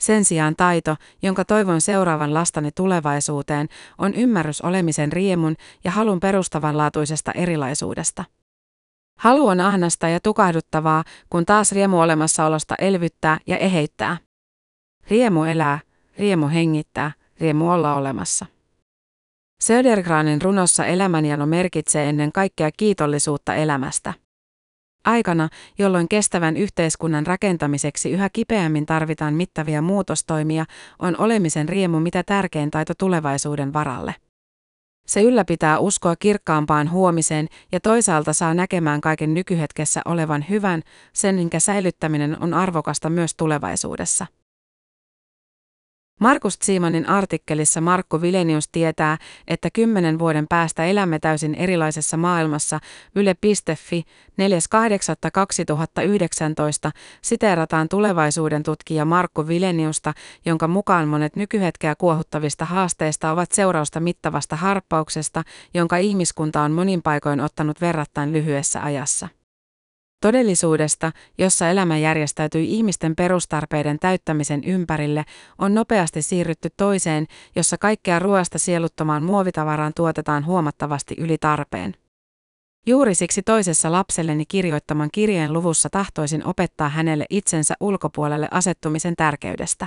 Sen 0.00 0.24
sijaan 0.24 0.56
taito, 0.56 0.96
jonka 1.22 1.44
toivon 1.44 1.80
seuraavan 1.80 2.34
lastani 2.34 2.70
tulevaisuuteen, 2.72 3.68
on 3.98 4.14
ymmärrys 4.14 4.60
olemisen 4.60 5.12
riemun 5.12 5.56
ja 5.84 5.90
halun 5.90 6.20
perustavanlaatuisesta 6.20 7.32
erilaisuudesta. 7.32 8.24
Halu 9.18 9.46
on 9.46 9.60
ahnasta 9.60 10.08
ja 10.08 10.20
tukahduttavaa, 10.20 11.04
kun 11.30 11.46
taas 11.46 11.72
riemu 11.72 12.00
olemassaolosta 12.00 12.74
elvyttää 12.78 13.38
ja 13.46 13.58
eheyttää. 13.58 14.16
Riemu 15.10 15.44
elää, 15.44 15.78
riemu 16.18 16.48
hengittää, 16.48 17.12
riemu 17.40 17.70
olla 17.70 17.94
olemassa. 17.94 18.46
Södergranin 19.62 20.42
runossa 20.42 20.86
elämänjano 20.86 21.46
merkitsee 21.46 22.08
ennen 22.08 22.32
kaikkea 22.32 22.70
kiitollisuutta 22.76 23.54
elämästä. 23.54 24.14
Aikana, 25.04 25.48
jolloin 25.78 26.08
kestävän 26.08 26.56
yhteiskunnan 26.56 27.26
rakentamiseksi 27.26 28.10
yhä 28.10 28.30
kipeämmin 28.32 28.86
tarvitaan 28.86 29.34
mittavia 29.34 29.82
muutostoimia, 29.82 30.64
on 30.98 31.20
olemisen 31.20 31.68
riemu 31.68 32.00
mitä 32.00 32.22
tärkein 32.22 32.70
taito 32.70 32.94
tulevaisuuden 32.98 33.72
varalle. 33.72 34.14
Se 35.06 35.22
ylläpitää 35.22 35.78
uskoa 35.78 36.16
kirkkaampaan 36.16 36.90
huomiseen 36.90 37.48
ja 37.72 37.80
toisaalta 37.80 38.32
saa 38.32 38.54
näkemään 38.54 39.00
kaiken 39.00 39.34
nykyhetkessä 39.34 40.00
olevan 40.04 40.44
hyvän, 40.50 40.82
sen 41.12 41.34
minkä 41.34 41.60
säilyttäminen 41.60 42.42
on 42.42 42.54
arvokasta 42.54 43.10
myös 43.10 43.34
tulevaisuudessa. 43.34 44.26
Markus 46.20 46.58
Tsimanin 46.58 47.08
artikkelissa 47.08 47.80
Markku 47.80 48.20
Vilenius 48.20 48.68
tietää, 48.68 49.18
että 49.48 49.68
kymmenen 49.72 50.18
vuoden 50.18 50.46
päästä 50.48 50.84
elämme 50.84 51.18
täysin 51.18 51.54
erilaisessa 51.54 52.16
maailmassa. 52.16 52.80
Yle.fi 53.14 54.04
4.8.2019 54.42 56.90
siteerataan 57.22 57.88
tulevaisuuden 57.88 58.62
tutkija 58.62 59.04
Markku 59.04 59.48
Vileniusta, 59.48 60.14
jonka 60.46 60.68
mukaan 60.68 61.08
monet 61.08 61.36
nykyhetkeä 61.36 61.94
kuohuttavista 61.94 62.64
haasteista 62.64 63.30
ovat 63.30 63.52
seurausta 63.52 64.00
mittavasta 64.00 64.56
harppauksesta, 64.56 65.42
jonka 65.74 65.96
ihmiskunta 65.96 66.62
on 66.62 66.72
monin 66.72 67.02
paikoin 67.02 67.40
ottanut 67.40 67.80
verrattain 67.80 68.32
lyhyessä 68.32 68.82
ajassa. 68.82 69.28
Todellisuudesta, 70.20 71.12
jossa 71.38 71.70
elämä 71.70 71.98
järjestäytyi 71.98 72.74
ihmisten 72.74 73.16
perustarpeiden 73.16 73.98
täyttämisen 73.98 74.64
ympärille, 74.64 75.24
on 75.58 75.74
nopeasti 75.74 76.22
siirrytty 76.22 76.68
toiseen, 76.76 77.26
jossa 77.56 77.78
kaikkea 77.78 78.18
ruoasta 78.18 78.58
sieluttomaan 78.58 79.22
muovitavaraan 79.22 79.92
tuotetaan 79.96 80.46
huomattavasti 80.46 81.14
yli 81.18 81.38
tarpeen. 81.38 81.94
Juuri 82.86 83.14
siksi 83.14 83.42
toisessa 83.42 83.92
lapselleni 83.92 84.44
kirjoittaman 84.46 85.08
kirjeen 85.12 85.52
luvussa 85.52 85.90
tahtoisin 85.90 86.46
opettaa 86.46 86.88
hänelle 86.88 87.24
itsensä 87.30 87.74
ulkopuolelle 87.80 88.48
asettumisen 88.50 89.16
tärkeydestä. 89.16 89.86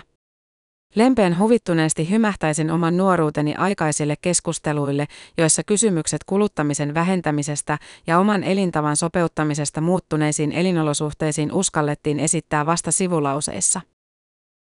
Lempeän 0.96 1.40
huvittuneesti 1.40 2.10
hymähtäisin 2.10 2.72
oman 2.72 2.98
nuoruuteni 2.98 3.56
aikaisille 3.56 4.16
keskusteluille, 4.22 5.08
joissa 5.38 5.64
kysymykset 5.64 6.24
kuluttamisen 6.26 6.94
vähentämisestä 6.94 7.78
ja 8.08 8.20
oman 8.20 8.44
elintavan 8.44 8.96
sopeuttamisesta 8.96 9.82
muuttuneisiin 9.82 10.52
elinolosuhteisiin 10.52 11.52
uskallettiin 11.52 12.20
esittää 12.20 12.66
vasta 12.66 12.92
sivulauseissa. 12.92 13.82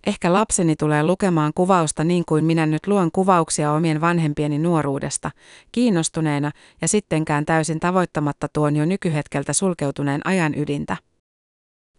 Ehkä 0.06 0.32
lapseni 0.32 0.76
tulee 0.76 1.02
lukemaan 1.02 1.52
kuvausta 1.54 2.04
niin 2.04 2.24
kuin 2.28 2.44
minä 2.44 2.66
nyt 2.66 2.86
luen 2.86 3.10
kuvauksia 3.12 3.72
omien 3.72 4.00
vanhempieni 4.00 4.58
nuoruudesta, 4.58 5.30
kiinnostuneena 5.72 6.50
ja 6.82 6.88
sittenkään 6.88 7.46
täysin 7.46 7.80
tavoittamatta 7.80 8.48
tuon 8.52 8.76
jo 8.76 8.84
nykyhetkeltä 8.84 9.52
sulkeutuneen 9.52 10.20
ajan 10.24 10.54
ydintä. 10.58 10.96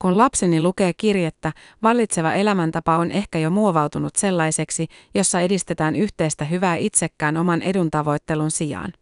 Kun 0.02 0.18
lapseni 0.18 0.62
lukee 0.62 0.94
kirjettä, 0.94 1.52
vallitseva 1.84 2.34
elämäntapa 2.34 2.98
on 2.98 3.12
ehkä 3.12 3.40
jo 3.40 3.50
muovautunut 3.50 4.16
sellaiseksi, 4.16 4.88
jossa 5.14 5.40
edistetään 5.40 5.96
yhteistä 5.96 6.46
hyvää 6.46 6.76
itsekään 6.76 7.38
oman 7.38 7.62
edun 7.62 7.92
tavoittelun 7.92 8.52
sijaan. 8.52 8.94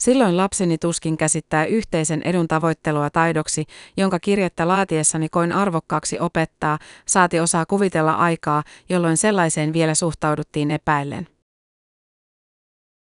Silloin 0.00 0.36
lapseni 0.36 0.78
tuskin 0.78 1.16
käsittää 1.16 1.64
yhteisen 1.64 2.22
edun 2.22 2.48
tavoittelua 2.48 3.10
taidoksi, 3.10 3.64
jonka 3.96 4.18
kirjettä 4.18 4.68
laatiessani 4.68 5.28
koin 5.28 5.52
arvokkaaksi 5.52 6.18
opettaa, 6.18 6.78
saati 7.06 7.40
osaa 7.40 7.66
kuvitella 7.66 8.12
aikaa, 8.12 8.62
jolloin 8.88 9.16
sellaiseen 9.16 9.72
vielä 9.72 9.94
suhtauduttiin 9.94 10.70
epäillen. 10.70 11.26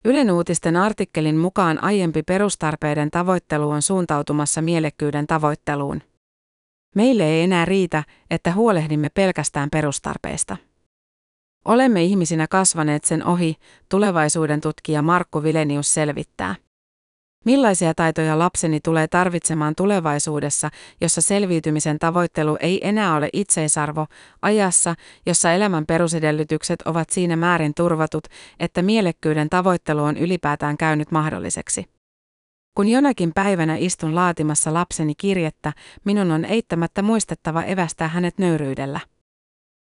Ylen 0.05 0.31
uutisten 0.31 0.77
artikkelin 0.77 1.37
mukaan 1.37 1.85
aiempi 1.85 2.23
perustarpeiden 2.23 3.11
tavoittelu 3.11 3.71
on 3.71 3.83
suuntautumassa 3.83 4.63
mielekkyyden 4.63 5.27
tavoitteluun. 5.27 6.03
Meille 6.95 7.25
ei 7.25 7.43
enää 7.43 7.65
riitä, 7.65 8.05
että 8.31 8.53
huolehdimme 8.53 9.09
pelkästään 9.15 9.71
perustarpeista. 9.71 10.57
Olemme 11.65 12.05
ihmisinä 12.05 12.47
kasvaneet 12.51 13.05
sen 13.05 13.27
ohi, 13.27 13.57
tulevaisuuden 13.89 14.61
tutkija 14.61 15.03
Markku 15.03 15.43
Vilenius 15.43 15.95
selvittää. 15.95 16.55
Millaisia 17.45 17.95
taitoja 17.95 18.39
lapseni 18.39 18.81
tulee 18.81 19.09
tarvitsemaan 19.09 19.75
tulevaisuudessa, 19.75 20.71
jossa 21.01 21.21
selviytymisen 21.21 21.99
tavoittelu 21.99 22.57
ei 22.61 22.89
enää 22.89 23.17
ole 23.17 23.29
itseisarvo, 23.33 24.07
ajassa, 24.43 24.95
jossa 25.27 25.53
elämän 25.53 25.87
perusedellytykset 25.87 26.83
ovat 26.83 27.11
siinä 27.11 27.37
määrin 27.37 27.75
turvatut, 27.75 28.25
että 28.61 28.83
mielekkyyden 28.83 29.51
tavoittelu 29.51 30.03
on 30.03 30.17
ylipäätään 30.17 30.77
käynyt 30.77 31.11
mahdolliseksi. 31.11 31.94
Kun 32.75 32.89
jonakin 32.89 33.33
päivänä 33.35 33.77
istun 33.77 34.15
laatimassa 34.15 34.75
lapseni 34.75 35.15
kirjettä, 35.15 35.73
minun 36.05 36.31
on 36.31 36.45
eittämättä 36.45 37.03
muistettava 37.03 37.63
evästää 37.63 38.09
hänet 38.09 38.39
nöyryydellä. 38.39 39.01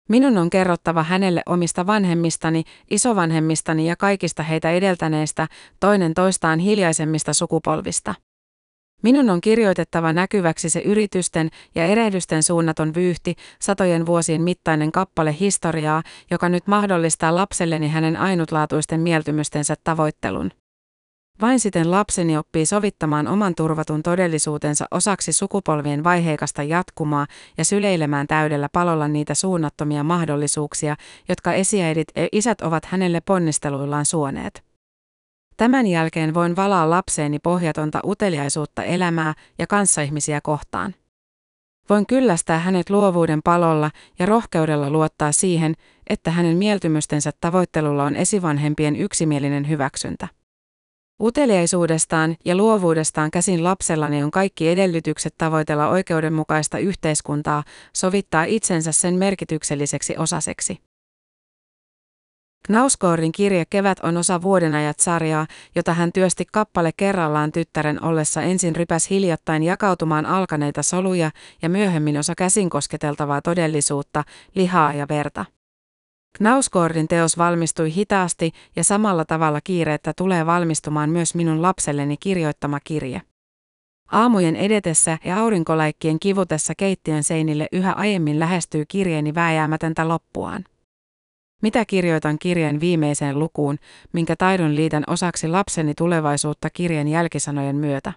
Minun 0.09 0.37
on 0.37 0.49
kerrottava 0.49 1.03
hänelle 1.03 1.41
omista 1.45 1.87
vanhemmistani, 1.87 2.63
isovanhemmistani 2.91 3.87
ja 3.87 3.95
kaikista 3.95 4.43
heitä 4.43 4.71
edeltäneistä, 4.71 5.47
toinen 5.79 6.13
toistaan 6.13 6.59
hiljaisemmista 6.59 7.33
sukupolvista. 7.33 8.15
Minun 9.03 9.29
on 9.29 9.41
kirjoitettava 9.41 10.13
näkyväksi 10.13 10.69
se 10.69 10.79
yritysten 10.79 11.49
ja 11.75 11.85
erehdysten 11.85 12.43
suunnaton 12.43 12.95
vyyhti, 12.95 13.35
satojen 13.61 14.05
vuosien 14.05 14.41
mittainen 14.41 14.91
kappale 14.91 15.35
historiaa, 15.39 16.03
joka 16.31 16.49
nyt 16.49 16.67
mahdollistaa 16.67 17.35
lapselleni 17.35 17.89
hänen 17.89 18.17
ainutlaatuisten 18.17 18.99
mieltymystensä 18.99 19.75
tavoittelun. 19.83 20.51
Vain 21.41 21.59
siten 21.59 21.91
lapseni 21.91 22.37
oppii 22.37 22.65
sovittamaan 22.65 23.27
oman 23.27 23.55
turvatun 23.55 24.03
todellisuutensa 24.03 24.85
osaksi 24.91 25.33
sukupolvien 25.33 26.03
vaiheikasta 26.03 26.63
jatkumaa 26.63 27.27
ja 27.57 27.65
syleilemään 27.65 28.27
täydellä 28.27 28.69
palolla 28.73 29.07
niitä 29.07 29.33
suunnattomia 29.33 30.03
mahdollisuuksia, 30.03 30.95
jotka 31.29 31.53
esiäidit 31.53 32.07
ja 32.15 32.27
isät 32.31 32.61
ovat 32.61 32.85
hänelle 32.85 33.21
ponnisteluillaan 33.21 34.05
suoneet. 34.05 34.63
Tämän 35.57 35.87
jälkeen 35.87 36.33
voin 36.33 36.55
valaa 36.55 36.89
lapseeni 36.89 37.39
pohjatonta 37.39 37.99
uteliaisuutta 38.05 38.83
elämää 38.83 39.33
ja 39.59 39.67
kanssaihmisiä 39.67 40.41
kohtaan. 40.41 40.95
Voin 41.89 42.05
kyllästää 42.05 42.59
hänet 42.59 42.89
luovuuden 42.89 43.39
palolla 43.43 43.91
ja 44.19 44.25
rohkeudella 44.25 44.89
luottaa 44.89 45.31
siihen, 45.31 45.73
että 46.07 46.31
hänen 46.31 46.57
mieltymystensä 46.57 47.31
tavoittelulla 47.41 48.03
on 48.03 48.15
esivanhempien 48.15 48.95
yksimielinen 48.95 49.69
hyväksyntä. 49.69 50.27
Uteliaisuudestaan 51.21 52.35
ja 52.45 52.55
luovuudestaan 52.55 53.31
käsin 53.31 53.63
lapsellani 53.63 54.23
on 54.23 54.31
kaikki 54.31 54.69
edellytykset 54.69 55.33
tavoitella 55.37 55.87
oikeudenmukaista 55.87 56.77
yhteiskuntaa, 56.77 57.63
sovittaa 57.93 58.43
itsensä 58.43 58.91
sen 58.91 59.15
merkitykselliseksi 59.15 60.17
osaseksi. 60.17 60.77
Knauskoorin 62.67 63.31
kirja 63.31 63.65
Kevät 63.69 63.99
on 63.99 64.17
osa 64.17 64.41
vuodenajat 64.41 64.99
sarjaa, 64.99 65.47
jota 65.75 65.93
hän 65.93 66.11
työsti 66.11 66.45
kappale 66.51 66.91
kerrallaan 66.97 67.51
tyttären 67.51 68.03
ollessa 68.03 68.41
ensin 68.41 68.75
rypäs 68.75 69.09
hiljattain 69.09 69.63
jakautumaan 69.63 70.25
alkaneita 70.25 70.83
soluja 70.83 71.31
ja 71.61 71.69
myöhemmin 71.69 72.17
osa 72.17 72.33
käsin 72.37 72.69
kosketeltavaa 72.69 73.41
todellisuutta, 73.41 74.23
lihaa 74.55 74.93
ja 74.93 75.07
verta. 75.09 75.45
Knauskoorin 76.37 77.07
teos 77.07 77.37
valmistui 77.37 77.93
hitaasti 77.95 78.51
ja 78.75 78.83
samalla 78.83 79.25
tavalla 79.25 79.59
kiireettä 79.63 80.13
tulee 80.17 80.45
valmistumaan 80.45 81.09
myös 81.09 81.35
minun 81.35 81.61
lapselleni 81.61 82.17
kirjoittama 82.17 82.79
kirje. 82.83 83.21
Aamujen 84.11 84.55
edetessä 84.55 85.17
ja 85.25 85.39
aurinkolaikkien 85.39 86.19
kivutessa 86.19 86.73
keittiön 86.77 87.23
seinille 87.23 87.67
yhä 87.71 87.91
aiemmin 87.91 88.39
lähestyy 88.39 88.85
kirjeeni 88.87 89.35
vääjäämätöntä 89.35 90.07
loppuaan. 90.07 90.65
Mitä 91.61 91.85
kirjoitan 91.85 92.39
kirjeen 92.39 92.79
viimeiseen 92.79 93.39
lukuun, 93.39 93.77
minkä 94.13 94.35
taidon 94.35 94.75
liitän 94.75 95.03
osaksi 95.07 95.47
lapseni 95.47 95.93
tulevaisuutta 95.93 96.69
kirjeen 96.69 97.07
jälkisanojen 97.07 97.75
myötä? 97.75 98.13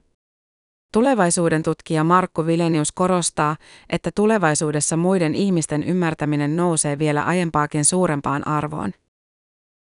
Tulevaisuuden 0.97 1.63
tutkija 1.63 2.05
Markku 2.05 2.47
Vilenius 2.47 2.93
korostaa, 2.93 3.57
että 3.91 4.11
tulevaisuudessa 4.15 4.97
muiden 4.97 5.35
ihmisten 5.35 5.83
ymmärtäminen 5.83 6.57
nousee 6.57 6.99
vielä 6.99 7.23
aiempaakin 7.23 7.85
suurempaan 7.85 8.49
arvoon. 8.49 8.93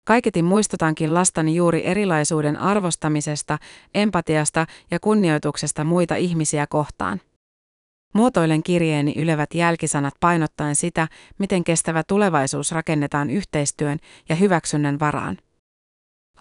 Kaiketi 0.06 0.42
muistutankin 0.42 1.14
lastani 1.14 1.54
juuri 1.54 1.86
erilaisuuden 1.86 2.56
arvostamisesta, 2.56 3.58
empatiasta 3.94 4.66
ja 4.90 5.00
kunnioituksesta 5.00 5.84
muita 5.84 6.16
ihmisiä 6.16 6.66
kohtaan. 6.66 7.20
Muotoilen 8.14 8.62
kirjeeni 8.62 9.14
ylevät 9.16 9.54
jälkisanat 9.54 10.14
painottaen 10.20 10.74
sitä, 10.74 11.08
miten 11.38 11.64
kestävä 11.64 12.02
tulevaisuus 12.08 12.72
rakennetaan 12.72 13.30
yhteistyön 13.30 13.98
ja 14.28 14.34
hyväksynnän 14.34 15.00
varaan. 15.00 15.38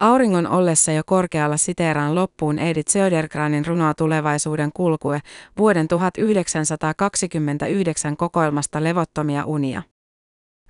Auringon 0.00 0.46
ollessa 0.46 0.92
jo 0.92 1.02
korkealla 1.06 1.56
siteeraan 1.56 2.14
loppuun 2.14 2.58
Edith 2.58 2.90
Södergranin 2.90 3.66
runoa 3.66 3.94
tulevaisuuden 3.94 4.70
kulkue 4.74 5.20
vuoden 5.58 5.88
1929 5.88 8.16
kokoelmasta 8.16 8.84
levottomia 8.84 9.44
unia. 9.44 9.82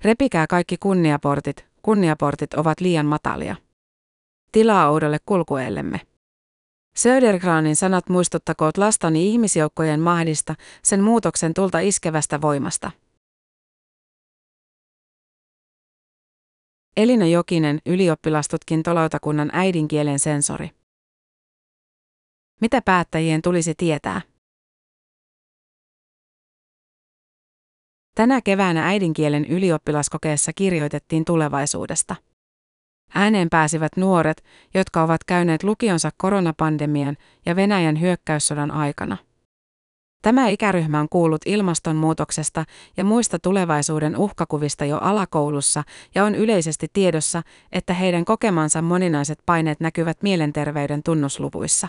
Repikää 0.03 0.47
kaikki 0.47 0.77
kunniaportit, 0.79 1.65
kunniaportit 1.81 2.53
ovat 2.53 2.81
liian 2.81 3.05
matalia. 3.05 3.55
Tilaa 4.51 4.89
oudolle 4.89 5.17
kulkueellemme. 5.25 6.01
Södergranin 6.95 7.75
sanat 7.75 8.09
muistuttakoot 8.09 8.77
lastani 8.77 9.27
ihmisjoukkojen 9.27 9.99
mahdista, 9.99 10.55
sen 10.83 11.01
muutoksen 11.01 11.53
tulta 11.53 11.79
iskevästä 11.79 12.41
voimasta. 12.41 12.91
Elina 16.97 17.25
Jokinen, 17.25 17.79
ylioppilastutkintolautakunnan 17.85 19.49
äidinkielen 19.53 20.19
sensori. 20.19 20.71
Mitä 22.61 22.81
päättäjien 22.81 23.41
tulisi 23.41 23.73
tietää? 23.77 24.21
Tänä 28.15 28.41
keväänä 28.41 28.87
äidinkielen 28.87 29.45
ylioppilaskokeessa 29.45 30.53
kirjoitettiin 30.53 31.25
tulevaisuudesta. 31.25 32.15
Ääneen 33.13 33.49
pääsivät 33.49 33.91
nuoret, 33.97 34.43
jotka 34.73 35.03
ovat 35.03 35.23
käyneet 35.23 35.63
lukionsa 35.63 36.09
koronapandemian 36.17 37.17
ja 37.45 37.55
Venäjän 37.55 38.01
hyökkäyssodan 38.01 38.71
aikana. 38.71 39.17
Tämä 40.21 40.47
ikäryhmä 40.47 40.99
on 40.99 41.09
kuullut 41.09 41.41
ilmastonmuutoksesta 41.45 42.65
ja 42.97 43.03
muista 43.03 43.39
tulevaisuuden 43.39 44.17
uhkakuvista 44.17 44.85
jo 44.85 44.97
alakoulussa 44.97 45.83
ja 46.15 46.23
on 46.23 46.35
yleisesti 46.35 46.87
tiedossa, 46.93 47.41
että 47.71 47.93
heidän 47.93 48.25
kokemansa 48.25 48.81
moninaiset 48.81 49.39
paineet 49.45 49.79
näkyvät 49.79 50.17
mielenterveyden 50.23 51.03
tunnusluvuissa. 51.03 51.87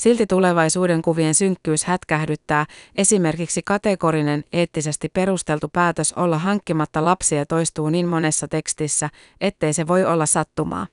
Silti 0.00 0.26
tulevaisuuden 0.26 1.02
kuvien 1.02 1.34
synkkyys 1.34 1.84
hätkähdyttää, 1.84 2.66
esimerkiksi 2.94 3.62
kategorinen, 3.64 4.44
eettisesti 4.52 5.08
perusteltu 5.08 5.68
päätös 5.72 6.12
olla 6.12 6.38
hankkimatta 6.38 7.04
lapsia 7.04 7.46
toistuu 7.46 7.90
niin 7.90 8.08
monessa 8.08 8.48
tekstissä, 8.48 9.08
ettei 9.40 9.72
se 9.72 9.86
voi 9.86 10.04
olla 10.04 10.26
sattumaa. 10.26 10.86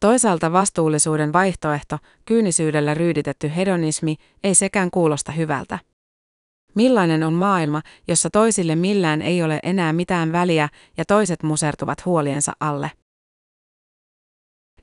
Toisaalta 0.00 0.52
vastuullisuuden 0.52 1.32
vaihtoehto, 1.32 1.98
kyynisyydellä 2.24 2.94
ryyditetty 2.94 3.52
hedonismi, 3.56 4.16
ei 4.44 4.54
sekään 4.54 4.90
kuulosta 4.90 5.32
hyvältä. 5.32 5.78
Millainen 6.74 7.22
on 7.22 7.32
maailma, 7.32 7.82
jossa 8.08 8.30
toisille 8.30 8.76
millään 8.76 9.22
ei 9.22 9.42
ole 9.42 9.60
enää 9.62 9.92
mitään 9.92 10.32
väliä 10.32 10.68
ja 10.96 11.04
toiset 11.04 11.42
musertuvat 11.42 12.04
huoliensa 12.04 12.52
alle? 12.60 12.90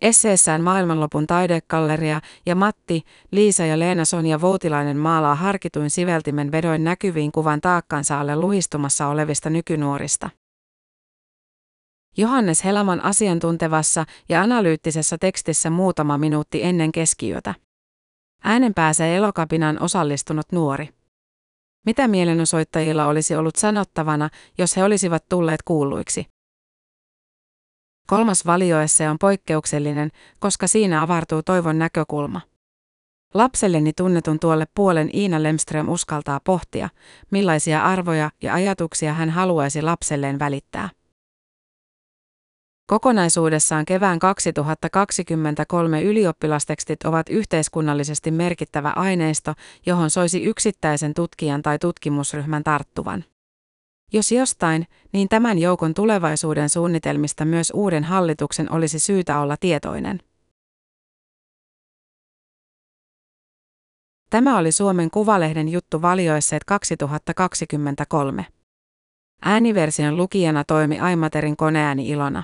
Esseessään 0.02 0.64
Maailmanlopun 0.64 1.28
taidekalleria 1.28 2.22
ja 2.46 2.56
Matti, 2.56 3.04
Liisa 3.32 3.66
ja 3.66 3.80
Leena 3.80 4.06
Sonja 4.06 4.42
Voutilainen 4.42 4.98
maalaa 4.98 5.36
harkituin 5.36 5.90
siveltimen 5.90 6.52
vedoin 6.52 6.84
näkyviin 6.84 7.32
kuvan 7.32 7.62
taakkansa 7.62 8.20
alle 8.20 8.36
luhistumassa 8.36 9.08
olevista 9.08 9.50
nykynuorista. 9.50 10.30
Johannes 12.18 12.64
Helaman 12.64 13.04
asiantuntevassa 13.04 14.06
ja 14.30 14.42
analyyttisessä 14.42 15.18
tekstissä 15.18 15.70
muutama 15.70 16.18
minuutti 16.18 16.64
ennen 16.64 16.92
keskiyötä. 16.92 17.56
Äänen 18.44 18.74
pääsee 18.74 19.16
elokapinan 19.16 19.82
osallistunut 19.82 20.52
nuori. 20.52 20.90
Mitä 21.86 22.08
mielenosoittajilla 22.08 23.06
olisi 23.06 23.36
ollut 23.36 23.56
sanottavana, 23.56 24.30
jos 24.58 24.78
he 24.78 24.84
olisivat 24.84 25.26
tulleet 25.30 25.64
kuulluiksi? 25.64 26.26
Kolmas 28.08 28.46
valioesse 28.46 29.10
on 29.10 29.18
poikkeuksellinen, 29.20 30.12
koska 30.40 30.68
siinä 30.68 31.02
avartuu 31.02 31.44
toivon 31.44 31.80
näkökulma. 31.80 32.42
Lapselleni 33.34 33.94
tunnetun 33.94 34.40
tuolle 34.40 34.66
puolen 34.76 35.10
Iina 35.14 35.44
Lemström 35.44 35.90
uskaltaa 35.90 36.40
pohtia, 36.44 36.90
millaisia 37.32 37.84
arvoja 37.84 38.32
ja 38.42 38.54
ajatuksia 38.54 39.14
hän 39.14 39.30
haluaisi 39.30 39.82
lapselleen 39.82 40.40
välittää. 40.40 40.90
Kokonaisuudessaan 42.88 43.86
kevään 43.86 44.20
2023 44.20 46.02
ylioppilastekstit 46.04 47.04
ovat 47.04 47.30
yhteiskunnallisesti 47.30 48.32
merkittävä 48.32 48.94
aineisto, 48.96 49.54
johon 49.86 50.10
soisi 50.10 50.44
yksittäisen 50.44 51.14
tutkijan 51.14 51.62
tai 51.62 51.80
tutkimusryhmän 51.80 52.64
tarttuvan. 52.64 53.24
Jos 54.14 54.32
jostain, 54.32 54.88
niin 55.14 55.30
tämän 55.30 55.60
joukon 55.60 55.94
tulevaisuuden 55.94 56.70
suunnitelmista 56.70 57.46
myös 57.46 57.72
uuden 57.76 58.04
hallituksen 58.04 58.72
olisi 58.72 59.00
syytä 59.00 59.40
olla 59.40 59.58
tietoinen. 59.60 60.20
Tämä 64.30 64.58
oli 64.58 64.72
Suomen 64.72 65.12
Kuvalehden 65.12 65.70
juttu 65.70 66.02
valioisseet 66.02 66.64
2023. 66.64 68.46
Ääniversion 69.42 70.18
lukijana 70.18 70.64
toimi 70.64 71.00
Aimaterin 71.00 71.58
koneääni 71.58 72.10
Ilona. 72.10 72.44